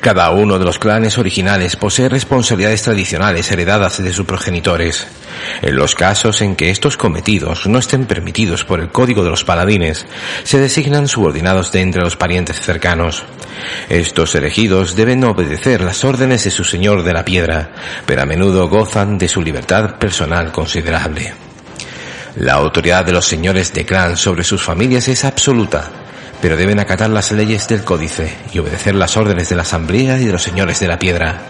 Cada 0.00 0.30
uno 0.30 0.58
de 0.58 0.64
los 0.64 0.78
clanes 0.78 1.18
originales 1.18 1.76
posee 1.76 2.08
responsabilidades 2.08 2.82
tradicionales 2.82 3.50
heredadas 3.50 4.02
de 4.02 4.12
sus 4.12 4.26
progenitores. 4.26 5.06
En 5.62 5.76
los 5.76 5.94
casos 5.94 6.40
en 6.40 6.56
que 6.56 6.70
estos 6.70 6.96
cometidos 6.96 7.66
no 7.66 7.78
estén 7.78 8.06
permitidos 8.06 8.64
por 8.64 8.80
el 8.80 8.90
código 8.90 9.24
de 9.24 9.30
los 9.30 9.44
paladines, 9.44 10.06
se 10.44 10.58
designan 10.58 11.08
subordinados 11.08 11.72
de 11.72 11.80
entre 11.80 12.02
los 12.02 12.16
parientes 12.16 12.60
cercanos. 12.60 13.24
Estos 13.88 14.34
elegidos 14.34 14.96
deben 14.96 15.24
obedecer 15.24 15.80
las 15.80 16.04
órdenes 16.04 16.44
de 16.44 16.50
su 16.50 16.64
señor 16.64 17.02
de 17.02 17.12
la 17.12 17.24
piedra, 17.24 17.72
pero 18.06 18.22
a 18.22 18.26
menudo 18.26 18.68
gozan 18.68 19.18
de 19.18 19.28
su 19.28 19.42
libertad 19.42 19.96
personal 19.98 20.52
considerable. 20.52 21.32
La 22.36 22.54
autoridad 22.54 23.04
de 23.04 23.12
los 23.12 23.26
señores 23.26 23.72
de 23.72 23.86
clan 23.86 24.16
sobre 24.16 24.44
sus 24.44 24.62
familias 24.62 25.08
es 25.08 25.24
absoluta, 25.24 25.90
pero 26.40 26.56
deben 26.56 26.80
acatar 26.80 27.10
las 27.10 27.32
leyes 27.32 27.68
del 27.68 27.84
códice 27.84 28.34
y 28.52 28.58
obedecer 28.58 28.94
las 28.94 29.16
órdenes 29.16 29.48
de 29.48 29.56
la 29.56 29.62
asamblea 29.62 30.18
y 30.18 30.26
de 30.26 30.32
los 30.32 30.42
señores 30.42 30.80
de 30.80 30.88
la 30.88 30.98
piedra. 30.98 31.40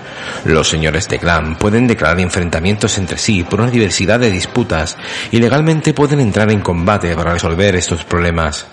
Los 0.45 0.69
señores 0.69 1.09
de 1.09 1.19
clan 1.19 1.57
pueden 1.57 1.87
declarar 1.87 2.21
enfrentamientos 2.21 2.99
entre 2.99 3.19
sí 3.19 3.45
por 3.45 3.61
una 3.61 3.71
diversidad 3.71 4.21
de 4.21 4.31
disputas 4.31 4.97
y 5.31 5.39
legalmente 5.39 5.95
pueden 5.95 6.21
entrar 6.21 6.51
en 6.51 6.61
combate 6.61 7.15
para 7.15 7.33
resolver 7.33 7.75
estos 7.77 8.05
problemas. 8.05 8.67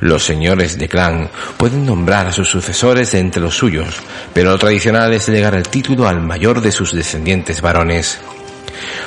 Los 0.00 0.24
señores 0.24 0.78
de 0.78 0.88
clan 0.88 1.30
pueden 1.56 1.86
nombrar 1.86 2.26
a 2.26 2.32
sus 2.32 2.48
sucesores 2.48 3.14
entre 3.14 3.42
los 3.42 3.56
suyos, 3.56 3.96
pero 4.32 4.50
lo 4.50 4.58
tradicional 4.58 5.12
es 5.12 5.26
delegar 5.26 5.54
el 5.54 5.68
título 5.68 6.08
al 6.08 6.20
mayor 6.20 6.60
de 6.60 6.72
sus 6.72 6.92
descendientes 6.92 7.60
varones. 7.60 8.18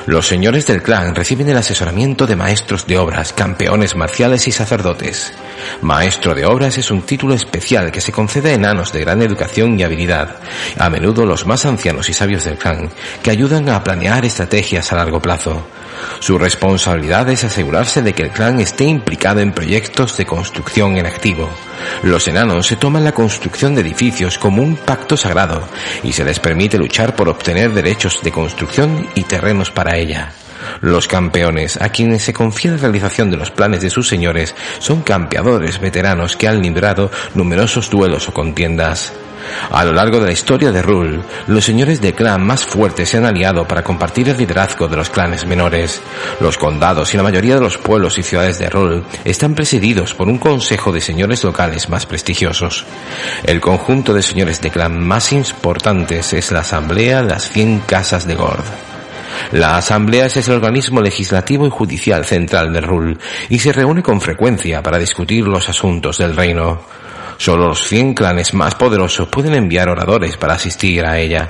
Los 0.06 0.28
señores 0.28 0.68
del 0.68 0.84
clan 0.84 1.16
reciben 1.16 1.50
el 1.50 1.58
asesoramiento 1.58 2.28
de 2.28 2.36
maestros 2.36 2.86
de 2.88 2.98
obras, 2.98 3.34
campeones 3.34 3.96
marciales 3.96 4.48
y 4.48 4.52
sacerdotes. 4.52 5.34
Maestro 5.82 6.36
de 6.36 6.46
obras 6.46 6.78
es 6.78 6.92
un 6.92 7.04
título 7.04 7.34
especial 7.34 7.92
que 7.92 8.02
se 8.02 8.12
concede 8.12 8.52
a 8.52 8.54
enanos 8.54 8.92
de 8.92 9.02
gran 9.02 9.22
educación 9.22 9.80
y 9.80 9.84
habilidad, 9.84 10.38
a 10.78 10.90
menudo 10.90 11.26
los 11.26 11.46
más 11.46 11.66
ancianos 11.66 12.10
y 12.10 12.14
sabios 12.14 12.44
del 12.44 12.58
clan, 12.58 12.90
que 13.22 13.32
ayudan 13.32 13.70
a 13.70 13.84
planear 13.84 14.26
estrategias 14.26 14.92
a 14.92 14.96
largo 14.96 15.22
plazo. 15.22 15.66
Su 16.20 16.38
responsabilidad 16.38 17.30
es 17.30 17.44
asegurarse 17.44 18.02
de 18.02 18.14
que 18.14 18.24
el 18.24 18.32
clan 18.32 18.60
esté 18.60 18.86
implicado 18.86 19.40
en 19.40 19.54
proyectos 19.54 20.18
de 20.18 20.26
construcción 20.26 20.98
en 20.98 21.06
activo. 21.06 21.50
Los 22.04 22.28
enanos 22.28 22.68
se 22.68 22.76
toman 22.76 23.04
la 23.04 23.14
construcción 23.14 23.76
de 23.76 23.82
edificios 23.82 24.38
como 24.38 24.62
un 24.62 24.76
pacto 24.76 25.18
sagrado 25.18 25.68
y 26.04 26.14
se 26.14 26.24
les 26.24 26.40
permite 26.40 26.78
luchar 26.78 27.16
por 27.16 27.30
obtener 27.30 27.74
derechos 27.74 28.22
de 28.24 28.32
construcción 28.32 29.08
y 29.16 29.24
terrenos 29.24 29.72
para 29.72 29.98
ella. 29.98 30.34
Los 30.82 31.08
campeones, 31.08 31.82
a 31.82 31.90
quienes 31.90 32.24
se 32.24 32.34
confía 32.34 32.72
la 32.72 32.78
realización 32.78 33.32
de 33.32 33.38
los 33.38 33.52
planes 33.52 33.82
de 33.82 33.90
sus 33.90 34.08
señores, 34.08 34.56
son 34.80 35.02
campeadores 35.02 35.80
veteranos 35.80 36.36
que 36.36 36.48
han 36.48 36.62
librado 36.62 37.12
numerosos 37.36 37.90
duelos 37.90 38.28
o 38.30 38.34
contiendas. 38.34 39.14
A 39.72 39.84
lo 39.84 39.94
largo 39.94 40.20
de 40.20 40.28
la 40.28 40.32
historia 40.32 40.72
de 40.72 40.82
Rul, 40.82 41.24
los 41.48 41.66
señores 41.66 42.02
de 42.02 42.14
clan 42.14 42.46
más 42.46 42.64
fuertes 42.64 43.10
se 43.10 43.18
han 43.18 43.26
aliado 43.26 43.68
para 43.68 43.84
compartir 43.84 44.30
el 44.30 44.38
liderazgo 44.38 44.88
de 44.88 44.96
los 44.96 45.10
clanes 45.10 45.46
menores. 45.46 46.02
Los 46.40 46.58
condados 46.58 47.14
y 47.14 47.18
la 47.18 47.24
mayoría 47.24 47.56
de 47.56 47.62
los 47.62 47.78
pueblos 47.78 48.18
y 48.18 48.24
ciudades 48.24 48.60
de 48.60 48.70
Rul 48.70 49.04
están 49.26 49.56
presididos 49.56 50.14
por 50.14 50.28
un 50.28 50.38
consejo 50.38 50.92
de 50.92 51.02
señores 51.02 51.44
locales 51.44 51.90
más 51.90 52.06
prestigiosos. 52.06 52.86
El 53.44 53.60
conjunto 53.60 54.14
de 54.14 54.22
señores 54.22 54.62
de 54.62 54.72
clan 54.72 55.00
más 55.00 55.34
importantes 55.34 56.34
es 56.34 56.52
la 56.52 56.62
Asamblea 56.62 57.24
de 57.24 57.30
las 57.30 57.50
Cien 57.50 57.80
Casas 57.80 58.26
de 58.28 58.36
Gord. 58.36 58.93
La 59.52 59.78
Asamblea 59.78 60.26
es 60.26 60.48
el 60.48 60.56
organismo 60.56 61.02
legislativo 61.02 61.68
y 61.68 61.70
judicial 61.70 62.26
central 62.26 62.74
de 62.74 62.82
Rul 62.82 63.20
y 63.50 63.60
se 63.60 63.74
reúne 63.74 64.02
con 64.02 64.22
frecuencia 64.22 64.82
para 64.82 65.00
discutir 65.00 65.48
los 65.48 65.70
asuntos 65.70 66.18
del 66.18 66.36
reino. 66.36 66.82
Solo 67.38 67.68
los 67.68 67.88
100 67.88 68.14
clanes 68.14 68.54
más 68.54 68.76
poderosos 68.76 69.28
pueden 69.28 69.54
enviar 69.54 69.90
oradores 69.90 70.38
para 70.38 70.54
asistir 70.54 71.06
a 71.06 71.20
ella. 71.20 71.50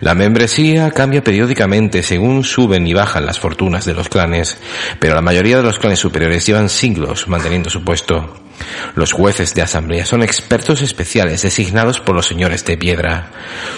La 0.00 0.14
membresía 0.14 0.90
cambia 0.90 1.24
periódicamente 1.24 2.02
según 2.02 2.44
suben 2.44 2.86
y 2.86 2.94
bajan 2.94 3.26
las 3.26 3.38
fortunas 3.38 3.84
de 3.84 3.94
los 3.94 4.08
clanes, 4.08 4.58
pero 5.00 5.14
la 5.14 5.22
mayoría 5.22 5.56
de 5.56 5.62
los 5.62 5.78
clanes 5.78 5.98
superiores 5.98 6.46
llevan 6.46 6.68
siglos 6.68 7.28
manteniendo 7.28 7.70
su 7.70 7.82
puesto. 7.82 8.46
Los 8.94 9.12
jueces 9.12 9.54
de 9.54 9.62
asamblea 9.62 10.06
son 10.06 10.22
expertos 10.22 10.82
especiales 10.82 11.42
designados 11.42 12.00
por 12.00 12.14
los 12.14 12.26
señores 12.26 12.64
de 12.64 12.76
piedra. 12.76 13.30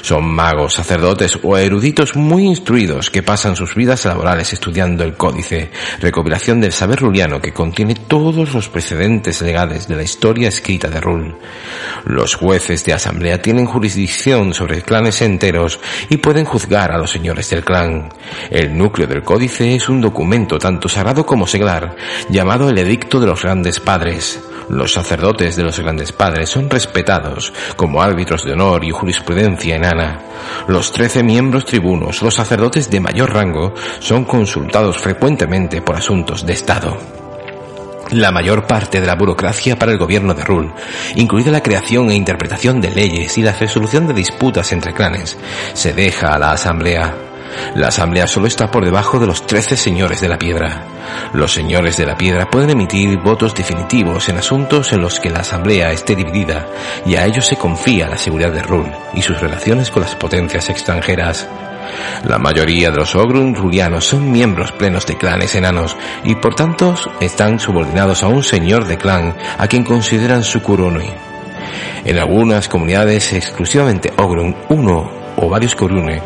Son 0.03 0.25
magos, 0.25 0.75
sacerdotes 0.75 1.39
o 1.43 1.57
eruditos 1.57 2.17
muy 2.17 2.45
instruidos 2.45 3.11
que 3.11 3.23
pasan 3.23 3.57
sus 3.57 3.75
vidas 3.75 4.05
laborales 4.05 4.53
estudiando 4.53 5.05
el 5.05 5.15
códice, 5.15 5.71
recopilación 6.01 6.61
del 6.61 6.73
saber 6.73 7.01
ruliano 7.01 7.41
que 7.41 7.53
contiene 7.53 7.95
todos 7.95 8.55
los 8.55 8.69
precedentes 8.69 9.43
legales 9.43 9.89
de 9.89 9.97
la 9.97 10.03
historia 10.03 10.49
escrita 10.49 10.89
de 10.89 11.01
Rul. 11.01 11.37
Los 12.05 12.35
jueces 12.35 12.85
de 12.85 12.93
asamblea 12.93 13.43
tienen 13.43 13.67
jurisdicción 13.67 14.55
sobre 14.55 14.83
clanes 14.83 15.21
enteros 15.23 15.81
y 16.09 16.19
pueden 16.19 16.45
juzgar 16.45 16.93
a 16.93 16.99
los 16.99 17.11
señores 17.11 17.51
del 17.51 17.65
clan. 17.65 18.09
El 18.51 18.77
núcleo 18.77 19.07
del 19.07 19.23
códice 19.23 19.75
es 19.75 19.89
un 19.89 20.01
documento 20.01 20.59
tanto 20.59 20.89
sagrado 20.89 21.27
como 21.27 21.47
seglar, 21.47 21.97
llamado 22.29 22.69
el 22.69 22.79
Edicto 22.79 23.21
de 23.21 23.27
los 23.27 23.43
Grandes 23.43 23.81
Padres. 23.81 24.41
Los 24.69 24.93
sacerdotes 24.93 25.57
de 25.57 25.63
los 25.63 25.81
grandes 25.81 26.13
padres 26.13 26.51
son 26.51 26.69
respetados 26.69 27.53
como 27.77 28.03
árbitros 28.03 28.45
de 28.45 28.53
honor 28.53 28.85
y 28.85 28.91
jurisprudencia 28.91 29.77
enana. 29.77 30.21
Los 30.67 30.93
trece 30.93 31.23
miembros 31.23 31.65
tribunos, 31.65 32.23
los 32.23 32.35
sacerdotes 32.35 32.91
de 32.91 33.01
mayor 33.01 33.33
rango, 33.33 33.75
son 33.99 34.25
consultados 34.25 34.99
frecuentemente 34.99 35.81
por 35.81 35.97
asuntos 35.97 36.45
de 36.45 36.53
Estado. 36.53 36.99
La 38.11 38.31
mayor 38.31 38.67
parte 38.67 39.01
de 39.01 39.07
la 39.07 39.17
burocracia 39.17 39.79
para 39.79 39.93
el 39.93 39.99
gobierno 39.99 40.33
de 40.33 40.45
Rul, 40.45 40.73
incluida 41.17 41.51
la 41.51 41.63
creación 41.63 42.11
e 42.11 42.15
interpretación 42.15 42.81
de 42.81 42.91
leyes 42.91 43.37
y 43.37 43.43
la 43.43 43.53
resolución 43.53 44.07
de 44.07 44.15
disputas 44.15 44.73
entre 44.73 44.95
clanes, 44.95 45.37
se 45.75 45.93
deja 45.93 46.35
a 46.35 46.39
la 46.39 46.53
Asamblea. 46.53 47.28
La 47.75 47.89
asamblea 47.89 48.27
solo 48.27 48.47
está 48.47 48.71
por 48.71 48.85
debajo 48.85 49.19
de 49.19 49.27
los 49.27 49.47
trece 49.47 49.77
señores 49.77 50.21
de 50.21 50.29
la 50.29 50.39
piedra. 50.39 50.85
Los 51.33 51.53
señores 51.53 51.97
de 51.97 52.07
la 52.07 52.17
piedra 52.17 52.49
pueden 52.49 52.71
emitir 52.71 53.19
votos 53.19 53.55
definitivos 53.55 54.29
en 54.29 54.39
asuntos 54.39 54.93
en 54.93 55.01
los 55.01 55.21
que 55.21 55.31
la 55.31 55.41
asamblea 55.41 55.93
esté 55.93 56.15
dividida 56.15 56.67
y 57.07 57.17
a 57.17 57.27
ellos 57.27 57.47
se 57.47 57.57
confía 57.57 58.09
la 58.09 58.17
seguridad 58.17 58.53
de 58.53 58.63
Rul 58.63 58.91
y 59.15 59.23
sus 59.23 59.41
relaciones 59.41 59.91
con 59.91 60.03
las 60.03 60.15
potencias 60.15 60.69
extranjeras. 60.69 61.49
La 62.25 62.39
mayoría 62.39 62.91
de 62.91 62.97
los 62.97 63.15
Ogrun 63.15 63.55
rulianos 63.55 64.07
son 64.07 64.31
miembros 64.31 64.73
plenos 64.73 65.07
de 65.07 65.17
clanes 65.17 65.55
enanos 65.55 65.97
y 66.25 66.35
por 66.35 66.55
tanto 66.55 66.95
están 67.21 67.59
subordinados 67.59 68.23
a 68.23 68.29
un 68.29 68.43
señor 68.43 68.87
de 68.87 68.99
clan 68.99 69.35
a 69.59 69.67
quien 69.67 69.85
consideran 69.85 70.43
su 70.43 70.63
kurunui. 70.63 71.11
En 72.05 72.19
algunas 72.19 72.69
comunidades 72.69 73.33
exclusivamente 73.33 74.13
Ogrun, 74.17 74.57
uno 74.69 75.18
o 75.41 75.49
varios 75.49 75.75
Kurune 75.75 76.21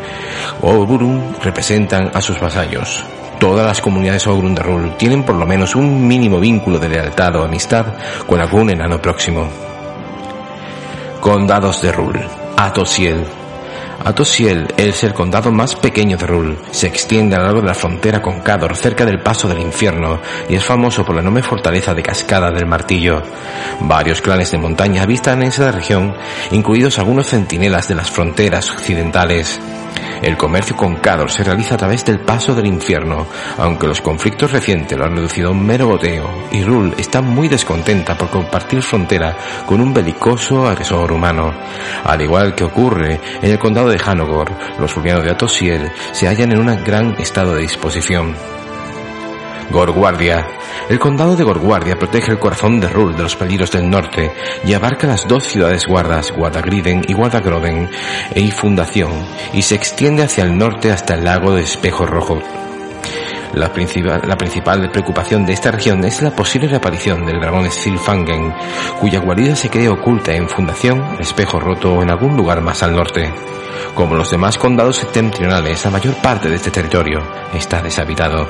o 0.61 0.85
Burun 0.85 1.35
representan 1.41 2.11
a 2.13 2.21
sus 2.21 2.39
vasallos. 2.39 3.05
Todas 3.39 3.65
las 3.65 3.81
comunidades 3.81 4.25
Ogrun 4.27 4.55
de 4.55 4.63
Rul 4.63 4.95
tienen 4.97 5.23
por 5.23 5.35
lo 5.35 5.45
menos 5.45 5.75
un 5.75 6.07
mínimo 6.07 6.39
vínculo 6.39 6.79
de 6.79 6.89
lealtad 6.89 7.35
o 7.35 7.43
amistad 7.43 7.85
con 8.25 8.39
algún 8.39 8.69
enano 8.69 9.01
próximo. 9.01 9.47
Condados 11.19 11.81
de 11.81 11.91
Rul. 11.91 12.19
Atosiel. 12.55 13.42
Atosiel 14.05 14.67
es 14.75 15.03
el 15.05 15.13
condado 15.13 15.49
más 15.49 15.75
pequeño 15.75 16.17
de 16.17 16.27
Rul. 16.27 16.57
Se 16.71 16.87
extiende 16.87 17.35
a 17.35 17.39
lo 17.39 17.45
largo 17.45 17.61
de 17.61 17.67
la 17.67 17.73
frontera 17.73 18.21
con 18.21 18.41
Cador, 18.41 18.75
cerca 18.75 19.05
del 19.05 19.21
paso 19.21 19.47
del 19.47 19.59
infierno, 19.59 20.19
y 20.49 20.55
es 20.55 20.63
famoso 20.63 21.05
por 21.05 21.15
la 21.15 21.21
enorme 21.21 21.41
fortaleza 21.41 21.93
de 21.93 22.03
Cascada 22.03 22.51
del 22.51 22.65
Martillo. 22.65 23.21
Varios 23.79 24.21
clanes 24.21 24.51
de 24.51 24.57
montaña 24.57 25.03
habitan 25.03 25.41
en 25.41 25.47
esa 25.47 25.71
región, 25.71 26.13
incluidos 26.51 26.99
algunos 26.99 27.27
centinelas 27.27 27.87
de 27.87 27.95
las 27.95 28.11
fronteras 28.11 28.69
occidentales. 28.71 29.59
El 30.23 30.37
comercio 30.37 30.77
con 30.77 30.95
Cador 30.95 31.29
se 31.29 31.43
realiza 31.43 31.75
a 31.75 31.77
través 31.77 32.05
del 32.05 32.21
paso 32.21 32.55
del 32.55 32.65
infierno, 32.65 33.27
aunque 33.57 33.87
los 33.87 33.99
conflictos 33.99 34.53
recientes 34.53 34.97
lo 34.97 35.03
han 35.03 35.17
reducido 35.17 35.49
a 35.49 35.51
un 35.51 35.65
mero 35.65 35.87
goteo, 35.87 36.47
y 36.49 36.63
Rul 36.63 36.95
está 36.97 37.21
muy 37.21 37.49
descontenta 37.49 38.17
por 38.17 38.29
compartir 38.29 38.81
frontera 38.81 39.35
con 39.65 39.81
un 39.81 39.93
belicoso 39.93 40.65
agresor 40.65 41.11
humano. 41.11 41.51
Al 42.05 42.21
igual 42.21 42.55
que 42.55 42.63
ocurre 42.63 43.19
en 43.41 43.51
el 43.51 43.59
condado 43.59 43.89
de 43.89 43.99
Hanogor, 44.03 44.49
los 44.79 44.95
rubianos 44.95 45.25
de 45.25 45.31
Atosiel 45.31 45.91
se 46.13 46.25
hallan 46.25 46.53
en 46.53 46.59
un 46.59 46.83
gran 46.85 47.19
estado 47.19 47.55
de 47.55 47.63
disposición. 47.63 48.62
Gorguardia. 49.69 50.47
El 50.89 50.99
condado 50.99 51.35
de 51.35 51.43
Gorguardia 51.43 51.95
protege 51.95 52.31
el 52.31 52.39
corazón 52.39 52.79
de 52.79 52.89
Rul 52.89 53.15
de 53.15 53.23
los 53.23 53.35
peligros 53.35 53.71
del 53.71 53.89
norte 53.89 54.31
y 54.65 54.73
abarca 54.73 55.07
las 55.07 55.27
dos 55.27 55.45
ciudades 55.45 55.85
guardas, 55.87 56.31
Guadagriden 56.31 57.03
y 57.07 57.13
Guadagroden, 57.13 57.89
e 58.33 58.51
Fundación, 58.51 59.11
y 59.53 59.61
se 59.61 59.75
extiende 59.75 60.23
hacia 60.23 60.43
el 60.43 60.57
norte 60.57 60.91
hasta 60.91 61.15
el 61.15 61.23
lago 61.23 61.53
de 61.53 61.63
Espejo 61.63 62.05
Rojo. 62.05 62.41
La 63.53 63.71
principal, 63.71 64.21
la 64.25 64.35
principal 64.35 64.89
preocupación 64.89 65.45
de 65.45 65.53
esta 65.53 65.69
región 65.69 66.03
es 66.05 66.21
la 66.23 66.31
posible 66.31 66.67
reaparición 66.67 67.23
del 67.25 67.39
dragón 67.39 67.69
Silfangen, 67.69 68.51
cuya 68.99 69.19
guarida 69.19 69.55
se 69.55 69.69
cree 69.69 69.89
oculta 69.89 70.33
en 70.33 70.49
Fundación, 70.49 71.17
Espejo 71.19 71.59
Roto 71.59 71.93
o 71.93 72.01
en 72.01 72.09
algún 72.09 72.35
lugar 72.35 72.61
más 72.61 72.81
al 72.81 72.95
norte. 72.95 73.31
Como 73.93 74.15
los 74.15 74.31
demás 74.31 74.57
condados 74.57 74.97
septentrionales, 74.97 75.85
la 75.85 75.91
mayor 75.91 76.15
parte 76.15 76.49
de 76.49 76.55
este 76.55 76.71
territorio 76.71 77.21
está 77.53 77.79
deshabitado. 77.81 78.47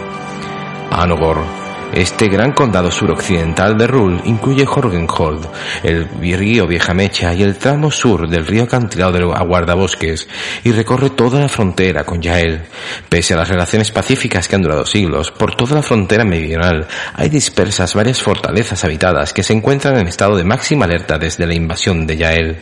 Anogor. 1.01 1.63
Este 1.93 2.27
gran 2.27 2.53
condado 2.53 2.89
suroccidental 2.89 3.77
de 3.77 3.85
Rul 3.85 4.19
incluye 4.25 4.65
Jorgenhold, 4.65 5.47
el 5.83 6.09
río 6.09 6.65
Vieja 6.65 6.95
Mecha 6.95 7.35
y 7.35 7.43
el 7.43 7.57
tramo 7.57 7.91
sur 7.91 8.27
del 8.27 8.47
río 8.47 8.63
acantilado 8.63 9.11
de 9.11 9.19
Aguardabosques 9.31 10.27
y 10.63 10.71
recorre 10.71 11.11
toda 11.11 11.41
la 11.41 11.49
frontera 11.49 12.03
con 12.03 12.19
Yael. 12.19 12.63
Pese 13.09 13.35
a 13.35 13.37
las 13.37 13.49
relaciones 13.49 13.91
pacíficas 13.91 14.47
que 14.47 14.55
han 14.55 14.63
durado 14.63 14.87
siglos, 14.87 15.29
por 15.29 15.55
toda 15.55 15.75
la 15.75 15.83
frontera 15.83 16.25
meridional 16.25 16.87
hay 17.13 17.29
dispersas 17.29 17.93
varias 17.93 18.23
fortalezas 18.23 18.83
habitadas 18.83 19.31
que 19.31 19.43
se 19.43 19.53
encuentran 19.53 19.95
en 19.99 20.07
estado 20.07 20.35
de 20.35 20.43
máxima 20.43 20.85
alerta 20.85 21.19
desde 21.19 21.45
la 21.45 21.53
invasión 21.53 22.07
de 22.07 22.17
Yael. 22.17 22.57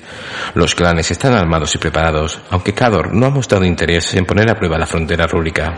Los 0.55 0.75
clanes 0.75 1.09
están 1.09 1.35
armados 1.35 1.73
y 1.75 1.77
preparados, 1.77 2.41
aunque 2.49 2.73
Cador 2.73 3.13
no 3.13 3.27
ha 3.27 3.29
mostrado 3.29 3.63
interés 3.63 4.13
en 4.13 4.25
poner 4.25 4.51
a 4.51 4.55
prueba 4.55 4.77
la 4.77 4.87
frontera 4.87 5.25
rúlica. 5.25 5.73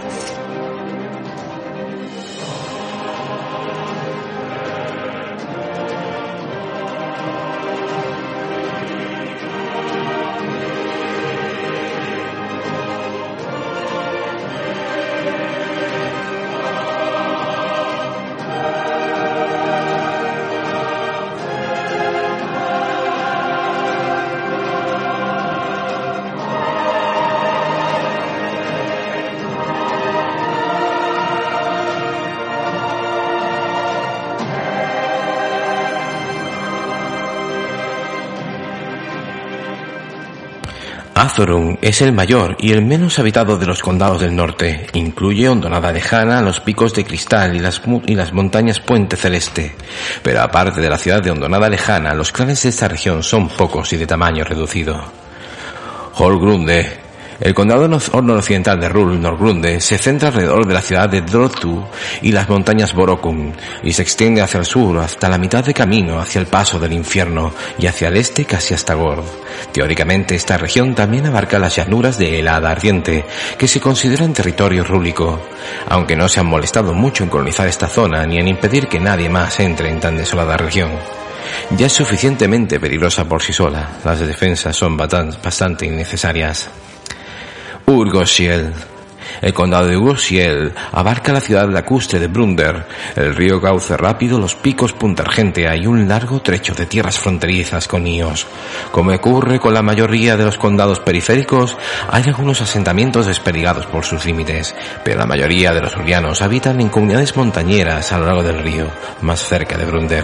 Azorun 41.23 41.79
es 41.81 42.01
el 42.01 42.11
mayor 42.11 42.57
y 42.59 42.73
el 42.73 42.83
menos 42.83 43.17
habitado 43.17 43.57
de 43.57 43.65
los 43.65 43.81
condados 43.81 44.19
del 44.19 44.35
norte. 44.35 44.87
Incluye 44.91 45.47
Hondonada 45.47 45.93
Lejana, 45.93 46.41
los 46.41 46.59
picos 46.59 46.93
de 46.93 47.05
cristal 47.05 47.55
y 47.55 47.59
las, 47.59 47.81
y 48.07 48.15
las 48.15 48.33
montañas 48.33 48.81
Puente 48.81 49.15
Celeste. 49.15 49.73
Pero 50.21 50.41
aparte 50.41 50.81
de 50.81 50.89
la 50.89 50.97
ciudad 50.97 51.23
de 51.23 51.31
Hondonada 51.31 51.69
Lejana, 51.69 52.13
los 52.13 52.33
clanes 52.33 52.63
de 52.63 52.69
esta 52.69 52.89
región 52.89 53.23
son 53.23 53.47
pocos 53.47 53.93
y 53.93 53.97
de 53.97 54.05
tamaño 54.05 54.43
reducido. 54.43 55.01
Holgrunde 56.15 57.02
el 57.39 57.53
condado 57.53 57.87
noroccidental 57.87 58.79
de 58.79 58.89
Rul, 58.89 59.21
Norgrunde, 59.21 59.79
se 59.81 59.97
centra 59.97 60.29
alrededor 60.29 60.65
de 60.65 60.73
la 60.73 60.81
ciudad 60.81 61.09
de 61.09 61.21
Drotu 61.21 61.83
y 62.21 62.31
las 62.31 62.49
montañas 62.49 62.93
Borokun, 62.93 63.53
y 63.83 63.93
se 63.93 64.01
extiende 64.01 64.41
hacia 64.41 64.59
el 64.59 64.65
sur 64.65 64.97
hasta 64.99 65.29
la 65.29 65.37
mitad 65.37 65.63
de 65.63 65.73
camino 65.73 66.19
hacia 66.19 66.39
el 66.39 66.47
paso 66.47 66.79
del 66.79 66.93
infierno 66.93 67.53
y 67.77 67.87
hacia 67.87 68.07
el 68.07 68.17
este 68.17 68.45
casi 68.45 68.73
hasta 68.73 68.93
Gord. 68.93 69.25
Teóricamente 69.71 70.35
esta 70.35 70.57
región 70.57 70.95
también 70.95 71.25
abarca 71.25 71.59
las 71.59 71.75
llanuras 71.75 72.17
de 72.17 72.39
Helada 72.39 72.71
Ardiente, 72.71 73.25
que 73.57 73.67
se 73.67 73.79
consideran 73.79 74.33
territorio 74.33 74.83
rúlico, 74.83 75.39
aunque 75.87 76.15
no 76.15 76.29
se 76.29 76.39
han 76.39 76.47
molestado 76.47 76.93
mucho 76.93 77.23
en 77.23 77.29
colonizar 77.29 77.67
esta 77.67 77.87
zona 77.87 78.25
ni 78.25 78.37
en 78.37 78.47
impedir 78.47 78.87
que 78.87 78.99
nadie 78.99 79.29
más 79.29 79.59
entre 79.59 79.89
en 79.89 79.99
tan 79.99 80.17
desolada 80.17 80.57
región 80.57 80.91
ya 81.77 81.87
es 81.87 81.93
suficientemente 81.93 82.79
peligrosa 82.79 83.25
por 83.25 83.41
sí 83.41 83.53
sola. 83.53 83.97
Las 84.03 84.19
defensas 84.19 84.75
son 84.75 84.97
bastante 84.97 85.85
innecesarias. 85.85 86.69
Urgosiel. 87.85 88.73
El 89.41 89.53
condado 89.53 89.87
de 89.87 89.97
Urgosiel 89.97 90.73
abarca 90.91 91.33
la 91.33 91.41
ciudad 91.41 91.67
lacustre 91.69 92.19
de 92.19 92.27
Brunder, 92.27 92.85
el 93.15 93.35
río 93.35 93.59
cauce 93.61 93.97
rápido, 93.97 94.39
los 94.39 94.55
picos 94.55 94.93
Punta 94.93 95.23
Argentea 95.23 95.75
y 95.75 95.87
un 95.87 96.07
largo 96.07 96.41
trecho 96.41 96.73
de 96.73 96.85
tierras 96.85 97.19
fronterizas 97.19 97.87
con 97.87 98.05
Ios. 98.07 98.47
Como 98.91 99.11
ocurre 99.11 99.59
con 99.59 99.73
la 99.73 99.81
mayoría 99.81 100.37
de 100.37 100.45
los 100.45 100.57
condados 100.57 100.99
periféricos, 100.99 101.77
hay 102.09 102.23
algunos 102.27 102.61
asentamientos 102.61 103.25
desperdigados 103.25 103.85
por 103.85 104.05
sus 104.05 104.25
límites, 104.25 104.75
pero 105.03 105.19
la 105.19 105.25
mayoría 105.25 105.73
de 105.73 105.81
los 105.81 105.95
urianos 105.97 106.41
habitan 106.41 106.79
en 106.79 106.89
comunidades 106.89 107.35
montañeras 107.35 108.11
a 108.11 108.19
lo 108.19 108.25
largo 108.25 108.43
del 108.43 108.59
río, 108.59 108.87
más 109.21 109.43
cerca 109.43 109.77
de 109.77 109.85
Brunder. 109.85 110.23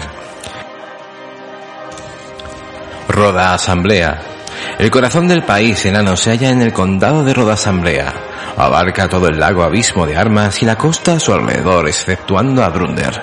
Roda 3.08 3.54
Asamblea 3.54 4.39
el 4.78 4.90
corazón 4.90 5.28
del 5.28 5.42
país 5.42 5.84
enano 5.86 6.16
se 6.16 6.30
halla 6.30 6.50
en 6.50 6.62
el 6.62 6.72
condado 6.72 7.24
de 7.24 7.34
Rodasamblea. 7.34 8.14
Abarca 8.56 9.08
todo 9.08 9.28
el 9.28 9.38
lago 9.38 9.62
abismo 9.62 10.06
de 10.06 10.16
armas 10.16 10.62
y 10.62 10.66
la 10.66 10.76
costa 10.76 11.14
a 11.14 11.20
su 11.20 11.32
alrededor, 11.32 11.88
exceptuando 11.88 12.62
a 12.62 12.68
Brunder. 12.68 13.22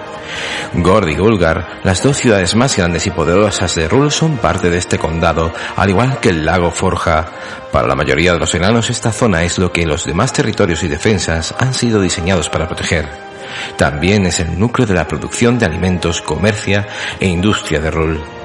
Gord 0.73 1.09
y 1.09 1.15
Gulgar, 1.15 1.79
las 1.83 2.03
dos 2.03 2.17
ciudades 2.17 2.55
más 2.55 2.75
grandes 2.75 3.07
y 3.07 3.11
poderosas 3.11 3.73
de 3.75 3.87
Rul, 3.87 4.11
son 4.11 4.37
parte 4.37 4.69
de 4.69 4.77
este 4.77 4.97
condado, 4.97 5.53
al 5.75 5.89
igual 5.89 6.19
que 6.19 6.29
el 6.29 6.45
lago 6.45 6.71
Forja. 6.71 7.25
Para 7.71 7.87
la 7.87 7.95
mayoría 7.95 8.33
de 8.33 8.39
los 8.39 8.53
enanos 8.55 8.89
esta 8.89 9.11
zona 9.11 9.43
es 9.43 9.57
lo 9.57 9.71
que 9.71 9.85
los 9.85 10.05
demás 10.05 10.33
territorios 10.33 10.83
y 10.83 10.87
defensas 10.87 11.53
han 11.57 11.73
sido 11.73 12.01
diseñados 12.01 12.49
para 12.49 12.67
proteger. 12.67 13.07
También 13.77 14.25
es 14.25 14.39
el 14.39 14.59
núcleo 14.59 14.85
de 14.85 14.93
la 14.93 15.07
producción 15.07 15.57
de 15.57 15.65
alimentos, 15.65 16.21
comercia 16.21 16.87
e 17.19 17.27
industria 17.27 17.79
de 17.79 17.91
Rul. 17.91 18.36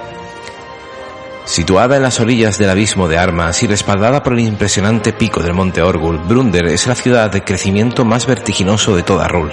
Situada 1.45 1.97
en 1.97 2.03
las 2.03 2.21
orillas 2.21 2.57
del 2.57 2.71
abismo 2.71 3.09
de 3.09 3.19
armas 3.19 3.63
y 3.63 3.67
respaldada 3.67 4.23
por 4.23 4.35
el 4.35 4.41
impresionante 4.41 5.13
pico 5.13 5.43
del 5.43 5.55
monte 5.55 5.83
Orgul, 5.83 6.19
Brunder 6.19 6.67
es 6.67 6.87
la 6.87 6.95
ciudad 6.95 7.31
de 7.31 7.43
crecimiento 7.43 8.05
más 8.05 8.27
vertiginoso 8.27 8.95
de 8.97 9.03
toda 9.03 9.27
Rul. 9.27 9.53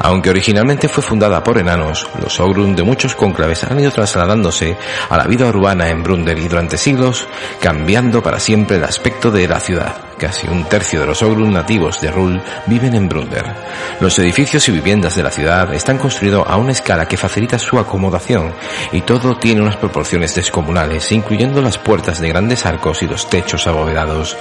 Aunque 0.00 0.30
originalmente 0.30 0.88
fue 0.88 1.02
fundada 1.02 1.42
por 1.44 1.58
enanos, 1.58 2.08
los 2.20 2.40
Ogrun 2.40 2.74
de 2.74 2.82
muchos 2.82 3.14
cónclaves 3.14 3.64
han 3.64 3.78
ido 3.78 3.92
trasladándose 3.92 4.76
a 5.08 5.16
la 5.16 5.24
vida 5.24 5.46
urbana 5.46 5.88
en 5.88 6.02
Brunder 6.02 6.38
y 6.38 6.48
durante 6.48 6.76
siglos 6.76 7.28
cambiando 7.60 8.22
para 8.22 8.40
siempre 8.40 8.76
el 8.76 8.84
aspecto 8.84 9.30
de 9.30 9.46
la 9.46 9.60
ciudad. 9.60 10.11
Casi 10.18 10.46
un 10.48 10.64
tercio 10.64 11.00
de 11.00 11.06
los 11.06 11.22
Ogrun 11.22 11.52
nativos 11.52 12.00
de 12.00 12.10
Rul 12.10 12.40
viven 12.66 12.94
en 12.94 13.08
Brunder. 13.08 13.44
Los 14.00 14.18
edificios 14.18 14.68
y 14.68 14.72
viviendas 14.72 15.16
de 15.16 15.22
la 15.22 15.30
ciudad 15.30 15.72
están 15.74 15.98
construidos 15.98 16.46
a 16.46 16.56
una 16.56 16.72
escala 16.72 17.06
que 17.06 17.16
facilita 17.16 17.58
su 17.58 17.78
acomodación 17.78 18.52
y 18.92 19.00
todo 19.00 19.36
tiene 19.36 19.62
unas 19.62 19.76
proporciones 19.76 20.34
descomunales 20.34 21.10
incluyendo 21.12 21.60
las 21.60 21.78
puertas 21.78 22.20
de 22.20 22.28
grandes 22.28 22.64
arcos 22.66 23.02
y 23.02 23.08
los 23.08 23.28
techos 23.28 23.66
abovedados. 23.66 24.36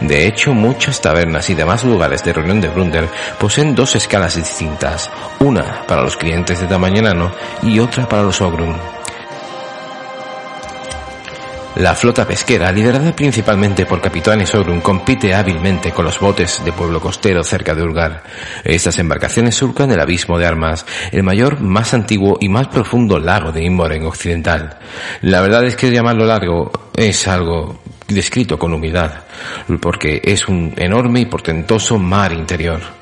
De 0.00 0.26
hecho, 0.26 0.52
muchas 0.52 1.00
tabernas 1.00 1.48
y 1.50 1.54
demás 1.54 1.84
lugares 1.84 2.24
de 2.24 2.32
reunión 2.32 2.60
de 2.60 2.68
Brunder 2.68 3.08
poseen 3.38 3.74
dos 3.74 3.96
escalas 3.96 4.36
distintas, 4.36 5.10
una 5.40 5.82
para 5.86 6.02
los 6.02 6.16
clientes 6.16 6.60
de 6.60 6.66
tamaño 6.66 6.98
enano 6.98 7.30
y 7.62 7.78
otra 7.78 8.08
para 8.08 8.22
los 8.22 8.40
Ogrun. 8.40 8.99
La 11.76 11.94
flota 11.94 12.26
pesquera, 12.26 12.72
liderada 12.72 13.14
principalmente 13.14 13.86
por 13.86 14.00
capitanes 14.00 14.52
Ogrun, 14.56 14.80
compite 14.80 15.32
hábilmente 15.34 15.92
con 15.92 16.04
los 16.04 16.18
botes 16.18 16.62
de 16.64 16.72
pueblo 16.72 17.00
costero 17.00 17.44
cerca 17.44 17.74
de 17.74 17.82
Urgar. 17.82 18.24
Estas 18.64 18.98
embarcaciones 18.98 19.54
surcan 19.54 19.90
el 19.92 20.00
abismo 20.00 20.36
de 20.36 20.46
armas, 20.46 20.84
el 21.12 21.22
mayor, 21.22 21.60
más 21.60 21.94
antiguo 21.94 22.38
y 22.40 22.48
más 22.48 22.66
profundo 22.66 23.20
lago 23.20 23.52
de 23.52 23.64
Inmoren 23.64 24.04
occidental. 24.04 24.78
La 25.22 25.40
verdad 25.40 25.64
es 25.64 25.76
que 25.76 25.92
llamarlo 25.92 26.26
largo 26.26 26.72
es 26.96 27.28
algo 27.28 27.80
descrito 28.08 28.58
con 28.58 28.74
humildad, 28.74 29.12
porque 29.80 30.20
es 30.24 30.48
un 30.48 30.74
enorme 30.76 31.20
y 31.20 31.26
portentoso 31.26 31.98
mar 31.98 32.32
interior. 32.32 32.99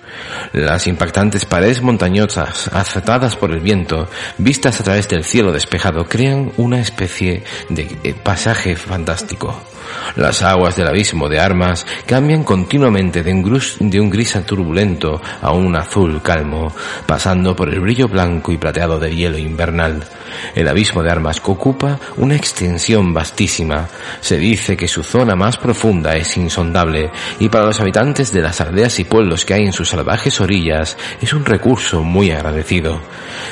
Las 0.53 0.87
impactantes 0.87 1.45
paredes 1.45 1.83
montañosas, 1.83 2.69
azatadas 2.69 3.37
por 3.37 3.53
el 3.53 3.61
viento, 3.61 4.09
vistas 4.39 4.81
a 4.81 4.85
través 4.85 5.09
del 5.09 5.25
cielo 5.25 5.53
despejado, 5.53 6.07
crean 6.07 6.53
una 6.57 6.81
especie 6.81 7.43
de 7.69 7.97
eh, 8.03 8.15
pasaje 8.15 8.77
fantástico. 8.77 9.68
Las 10.17 10.43
aguas 10.43 10.77
del 10.77 10.89
abismo 10.89 11.29
de 11.29 11.41
armas 11.41 11.87
cambian 12.07 12.45
continuamente 12.45 13.23
de 13.23 13.33
un, 13.33 13.43
gris, 13.43 13.77
de 13.81 14.01
un 14.01 14.11
gris 14.11 14.39
turbulento 14.47 15.21
a 15.43 15.53
un 15.53 15.75
azul 15.77 16.21
calmo, 16.23 16.73
pasando 17.07 17.55
por 17.55 17.69
el 17.69 17.81
brillo 17.81 18.09
blanco 18.09 18.53
y 18.53 18.59
plateado 18.59 18.99
del 18.99 19.17
hielo 19.17 19.39
invernal. 19.39 20.05
El 20.55 20.69
abismo 20.69 21.03
de 21.03 21.11
armas 21.11 21.41
ocupa 21.45 21.99
una 22.17 22.37
extensión 22.37 23.13
vastísima. 23.13 23.89
Se 24.21 24.39
dice 24.39 24.77
que 24.77 24.89
su 24.89 25.03
zona 25.03 25.35
más 25.35 25.57
profunda 25.57 26.15
es 26.17 26.37
insondable 26.37 27.11
y 27.41 27.49
para 27.49 27.67
los 27.67 27.81
habitantes 27.81 28.33
de 28.33 28.43
las 28.43 28.61
aldeas 28.61 28.99
y 28.99 29.05
pueblos 29.05 29.45
que 29.45 29.55
hay 29.55 29.65
en 29.65 29.73
sus 29.73 29.89
salvajes 29.89 30.41
orillas 30.41 30.97
es 31.21 31.33
un 31.33 31.45
recurso 31.45 32.03
muy 32.03 32.31
agradecido. 32.31 33.01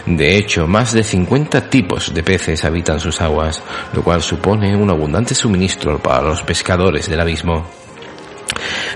De 0.05 0.37
hecho, 0.37 0.67
más 0.67 0.93
de 0.93 1.03
50 1.03 1.71
tipos 1.71 2.13
de 2.13 2.23
peces 2.23 2.65
habitan 2.65 3.01
sus 3.01 3.21
aguas, 3.21 3.63
lo 3.93 4.03
cual 4.03 4.23
supone 4.23 4.77
un 4.77 4.91
abundante 4.91 5.35
suministro 5.35 5.99
para 5.99 6.21
los 6.29 6.43
pescadores 6.43 7.09
del 7.09 7.21
abismo. 7.21 7.67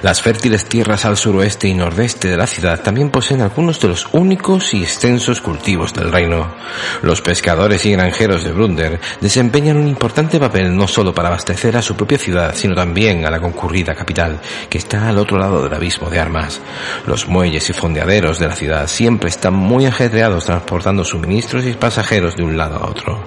Las 0.03 0.23
fértiles 0.23 0.65
tierras 0.65 1.05
al 1.05 1.19
suroeste 1.19 1.69
y 1.69 1.75
nordeste 1.75 2.29
de 2.29 2.37
la 2.37 2.47
ciudad 2.47 2.81
también 2.81 3.11
poseen 3.11 3.43
algunos 3.43 3.81
de 3.81 3.89
los 3.89 4.09
únicos 4.13 4.73
y 4.73 4.83
extensos 4.83 5.43
cultivos 5.43 5.93
del 5.93 6.11
reino. 6.11 6.55
Los 7.03 7.21
pescadores 7.21 7.85
y 7.85 7.93
granjeros 7.93 8.43
de 8.43 8.53
Brunder 8.53 8.99
desempeñan 9.21 9.77
un 9.77 9.87
importante 9.87 10.41
papel 10.41 10.75
no 10.75 10.89
solo 10.89 11.15
para 11.15 11.29
abastecer 11.29 11.77
a 11.77 11.83
su 11.83 11.97
propia 11.97 12.17
ciudad, 12.17 12.55
sino 12.55 12.75
también 12.75 13.27
a 13.27 13.31
la 13.31 13.41
concurrida 13.41 13.95
capital, 13.95 14.41
que 14.71 14.79
está 14.79 15.09
al 15.09 15.19
otro 15.19 15.39
lado 15.39 15.63
del 15.63 15.75
abismo 15.75 16.09
de 16.09 16.19
armas. 16.19 16.61
Los 17.07 17.29
muelles 17.29 17.69
y 17.69 17.75
fondeaderos 17.75 18.39
de 18.39 18.49
la 18.49 18.57
ciudad 18.57 18.87
siempre 18.87 19.29
están 19.29 19.55
muy 19.55 19.85
ajetreados 19.85 20.47
transportando 20.47 21.05
suministros 21.05 21.67
y 21.67 21.75
pasajeros 21.75 22.37
de 22.37 22.45
un 22.45 22.57
lado 22.57 22.77
a 22.77 22.89
otro. 22.89 23.23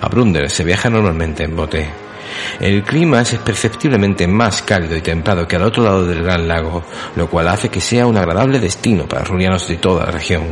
A 0.00 0.08
Brunder 0.08 0.48
se 0.50 0.62
viaja 0.62 0.88
normalmente 0.88 1.42
en 1.42 1.56
bote. 1.56 2.12
El 2.60 2.82
clima 2.82 3.20
es 3.20 3.34
perceptiblemente 3.36 4.26
más 4.26 4.62
cálido 4.62 4.96
y 4.96 5.00
templado 5.00 5.46
que 5.46 5.56
al 5.56 5.62
otro 5.62 5.84
lado 5.84 6.06
del 6.06 6.22
Gran 6.22 6.48
Lago, 6.48 6.84
lo 7.16 7.28
cual 7.28 7.48
hace 7.48 7.68
que 7.68 7.80
sea 7.80 8.06
un 8.06 8.16
agradable 8.16 8.58
destino 8.58 9.06
para 9.06 9.24
runianos 9.24 9.68
de 9.68 9.76
toda 9.76 10.06
la 10.06 10.12
región. 10.12 10.42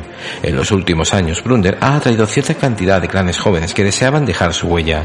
En 0.42 0.56
los 0.56 0.70
últimos 0.70 1.14
años, 1.14 1.42
Brunder 1.42 1.78
ha 1.80 1.96
atraído 1.96 2.26
cierta 2.26 2.54
cantidad 2.54 3.00
de 3.00 3.08
clanes 3.08 3.38
jóvenes 3.38 3.74
que 3.74 3.84
deseaban 3.84 4.26
dejar 4.26 4.54
su 4.54 4.68
huella. 4.68 5.04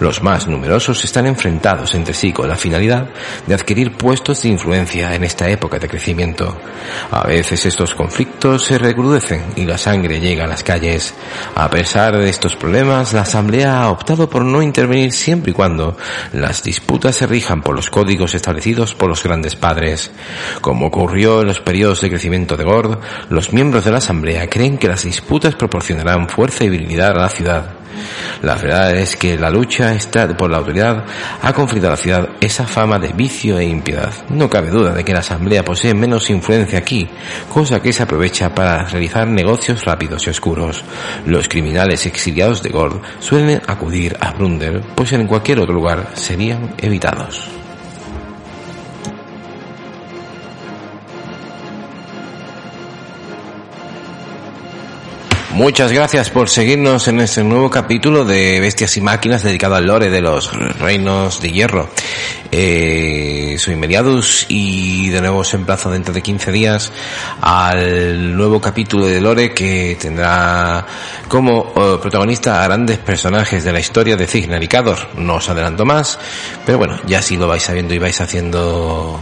Los 0.00 0.22
más 0.22 0.46
numerosos 0.46 1.04
están 1.04 1.26
enfrentados 1.26 1.94
entre 1.94 2.14
sí 2.14 2.32
con 2.32 2.48
la 2.48 2.56
finalidad 2.56 3.08
de 3.46 3.54
adquirir 3.54 3.96
puestos 3.96 4.42
de 4.42 4.48
influencia 4.48 5.14
en 5.14 5.24
esta 5.24 5.48
época 5.48 5.78
de 5.78 5.88
crecimiento. 5.88 6.56
A 7.10 7.26
veces 7.26 7.66
estos 7.66 7.94
conflictos 7.94 8.64
se 8.64 8.78
recrudecen 8.78 9.42
y 9.56 9.64
la 9.64 9.78
sangre 9.78 10.20
llega 10.20 10.44
a 10.44 10.48
las 10.48 10.62
calles. 10.62 11.14
A 11.54 11.68
pesar 11.70 12.16
de 12.16 12.28
estos 12.28 12.56
problemas, 12.56 13.12
la 13.12 13.22
Asamblea 13.22 13.82
ha 13.82 13.90
optado 13.90 14.28
por 14.28 14.44
no 14.44 14.62
intervenir 14.62 15.12
siempre 15.12 15.50
y 15.50 15.54
cuando 15.54 15.96
las 16.32 16.62
disputas 16.62 17.16
se 17.16 17.26
rijan 17.26 17.62
por 17.62 17.74
los 17.74 17.90
códigos 17.90 18.34
establecidos 18.34 18.94
por 18.94 19.08
los 19.08 19.22
grandes 19.22 19.56
padres. 19.56 20.10
Como 20.60 20.86
ocurrió 20.86 21.42
en 21.42 21.48
los 21.48 21.60
periodos 21.60 22.00
de 22.00 22.10
crecimiento 22.10 22.56
de 22.56 22.64
Gord, 22.64 22.98
los 23.30 23.52
miembros 23.52 23.84
de 23.84 23.90
la 23.90 23.98
Asamblea 23.98 24.48
creen 24.48 24.78
que 24.78 24.88
las 24.88 25.04
disputas 25.04 25.54
proporcionarán 25.54 26.28
fuerza 26.28 26.64
y 26.64 26.70
virilidad 26.70 27.12
a 27.12 27.22
la 27.22 27.28
ciudad. 27.28 27.75
La 28.42 28.54
verdad 28.54 28.96
es 28.96 29.16
que 29.16 29.38
la 29.38 29.50
lucha 29.50 29.94
por 30.36 30.50
la 30.50 30.58
autoridad 30.58 31.04
ha 31.42 31.52
conferido 31.52 31.88
a 31.88 31.90
la 31.90 31.96
ciudad 31.96 32.28
esa 32.40 32.66
fama 32.66 32.98
de 32.98 33.12
vicio 33.12 33.58
e 33.58 33.64
impiedad. 33.64 34.12
No 34.30 34.48
cabe 34.48 34.70
duda 34.70 34.92
de 34.92 35.04
que 35.04 35.12
la 35.12 35.20
Asamblea 35.20 35.64
posee 35.64 35.94
menos 35.94 36.30
influencia 36.30 36.78
aquí, 36.78 37.08
cosa 37.52 37.80
que 37.80 37.92
se 37.92 38.02
aprovecha 38.02 38.54
para 38.54 38.84
realizar 38.84 39.26
negocios 39.26 39.84
rápidos 39.84 40.26
y 40.26 40.30
oscuros. 40.30 40.84
Los 41.26 41.48
criminales 41.48 42.06
exiliados 42.06 42.62
de 42.62 42.70
Gord 42.70 43.00
suelen 43.20 43.60
acudir 43.66 44.16
a 44.20 44.32
Brunder, 44.32 44.82
pues 44.94 45.12
en 45.12 45.26
cualquier 45.26 45.60
otro 45.60 45.74
lugar 45.74 46.10
serían 46.14 46.74
evitados. 46.78 47.55
Muchas 55.56 55.90
gracias 55.90 56.28
por 56.28 56.50
seguirnos 56.50 57.08
en 57.08 57.18
este 57.18 57.42
nuevo 57.42 57.70
capítulo 57.70 58.26
de 58.26 58.60
Bestias 58.60 58.94
y 58.98 59.00
Máquinas 59.00 59.42
dedicado 59.42 59.74
al 59.74 59.86
lore 59.86 60.10
de 60.10 60.20
los 60.20 60.52
reinos 60.78 61.40
de 61.40 61.50
hierro. 61.50 61.88
Eh, 62.58 63.56
soy 63.58 63.76
Meriadus 63.76 64.46
y 64.48 65.10
de 65.10 65.20
nuevo 65.20 65.40
os 65.40 65.52
emplazo 65.52 65.90
dentro 65.90 66.14
de 66.14 66.22
15 66.22 66.52
días 66.52 66.90
al 67.42 68.34
nuevo 68.34 68.62
capítulo 68.62 69.04
de 69.04 69.20
lore 69.20 69.52
que 69.52 69.98
tendrá 70.00 70.86
como 71.28 71.74
eh, 71.76 71.98
protagonista 72.00 72.62
a 72.62 72.64
grandes 72.64 72.96
personajes 72.96 73.62
de 73.62 73.72
la 73.74 73.80
historia 73.80 74.16
de 74.16 74.26
Cignar 74.26 74.62
y 74.62 74.68
Cador. 74.68 74.96
No 75.18 75.34
os 75.34 75.50
adelanto 75.50 75.84
más, 75.84 76.18
pero 76.64 76.78
bueno, 76.78 76.98
ya 77.06 77.20
sí 77.20 77.36
lo 77.36 77.46
vais 77.46 77.62
sabiendo 77.62 77.92
y 77.92 77.98
vais 77.98 78.18
haciendo 78.22 79.20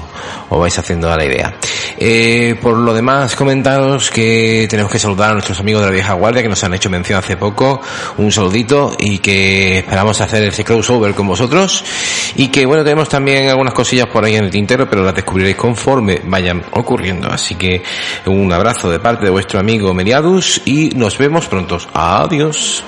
o 0.48 0.58
vais 0.60 0.78
haciendo 0.78 1.10
a 1.10 1.16
la 1.16 1.24
idea. 1.24 1.56
Eh, 1.98 2.56
por 2.62 2.76
lo 2.76 2.94
demás, 2.94 3.34
comentaros 3.34 4.12
que 4.12 4.68
tenemos 4.70 4.92
que 4.92 5.00
saludar 5.00 5.30
a 5.30 5.32
nuestros 5.32 5.58
amigos 5.58 5.82
de 5.82 5.88
la 5.88 5.92
vieja 5.92 6.12
guardia 6.14 6.42
que 6.42 6.48
nos 6.48 6.62
han 6.62 6.74
hecho 6.74 6.88
mención 6.88 7.18
hace 7.18 7.36
poco. 7.36 7.80
Un 8.18 8.30
saludito 8.30 8.94
y 8.96 9.18
que 9.18 9.78
esperamos 9.78 10.20
hacer 10.20 10.44
ese 10.44 10.64
crossover 10.64 11.14
con 11.14 11.26
vosotros. 11.26 11.84
Y 12.36 12.48
que 12.48 12.64
bueno, 12.64 12.84
tenemos 12.84 13.08
también 13.08 13.23
algunas 13.32 13.74
cosillas 13.74 14.06
por 14.06 14.24
ahí 14.24 14.37
en 14.37 14.44
el 14.44 14.50
tintero, 14.50 14.88
pero 14.88 15.02
las 15.02 15.14
descubriréis 15.14 15.56
conforme 15.56 16.20
vayan 16.24 16.62
ocurriendo. 16.72 17.28
Así 17.28 17.54
que 17.54 17.82
un 18.26 18.52
abrazo 18.52 18.90
de 18.90 19.00
parte 19.00 19.24
de 19.24 19.30
vuestro 19.30 19.58
amigo 19.58 19.92
Meriadus 19.94 20.62
y 20.64 20.90
nos 20.90 21.18
vemos 21.18 21.46
pronto. 21.48 21.78
Adiós. 21.92 22.84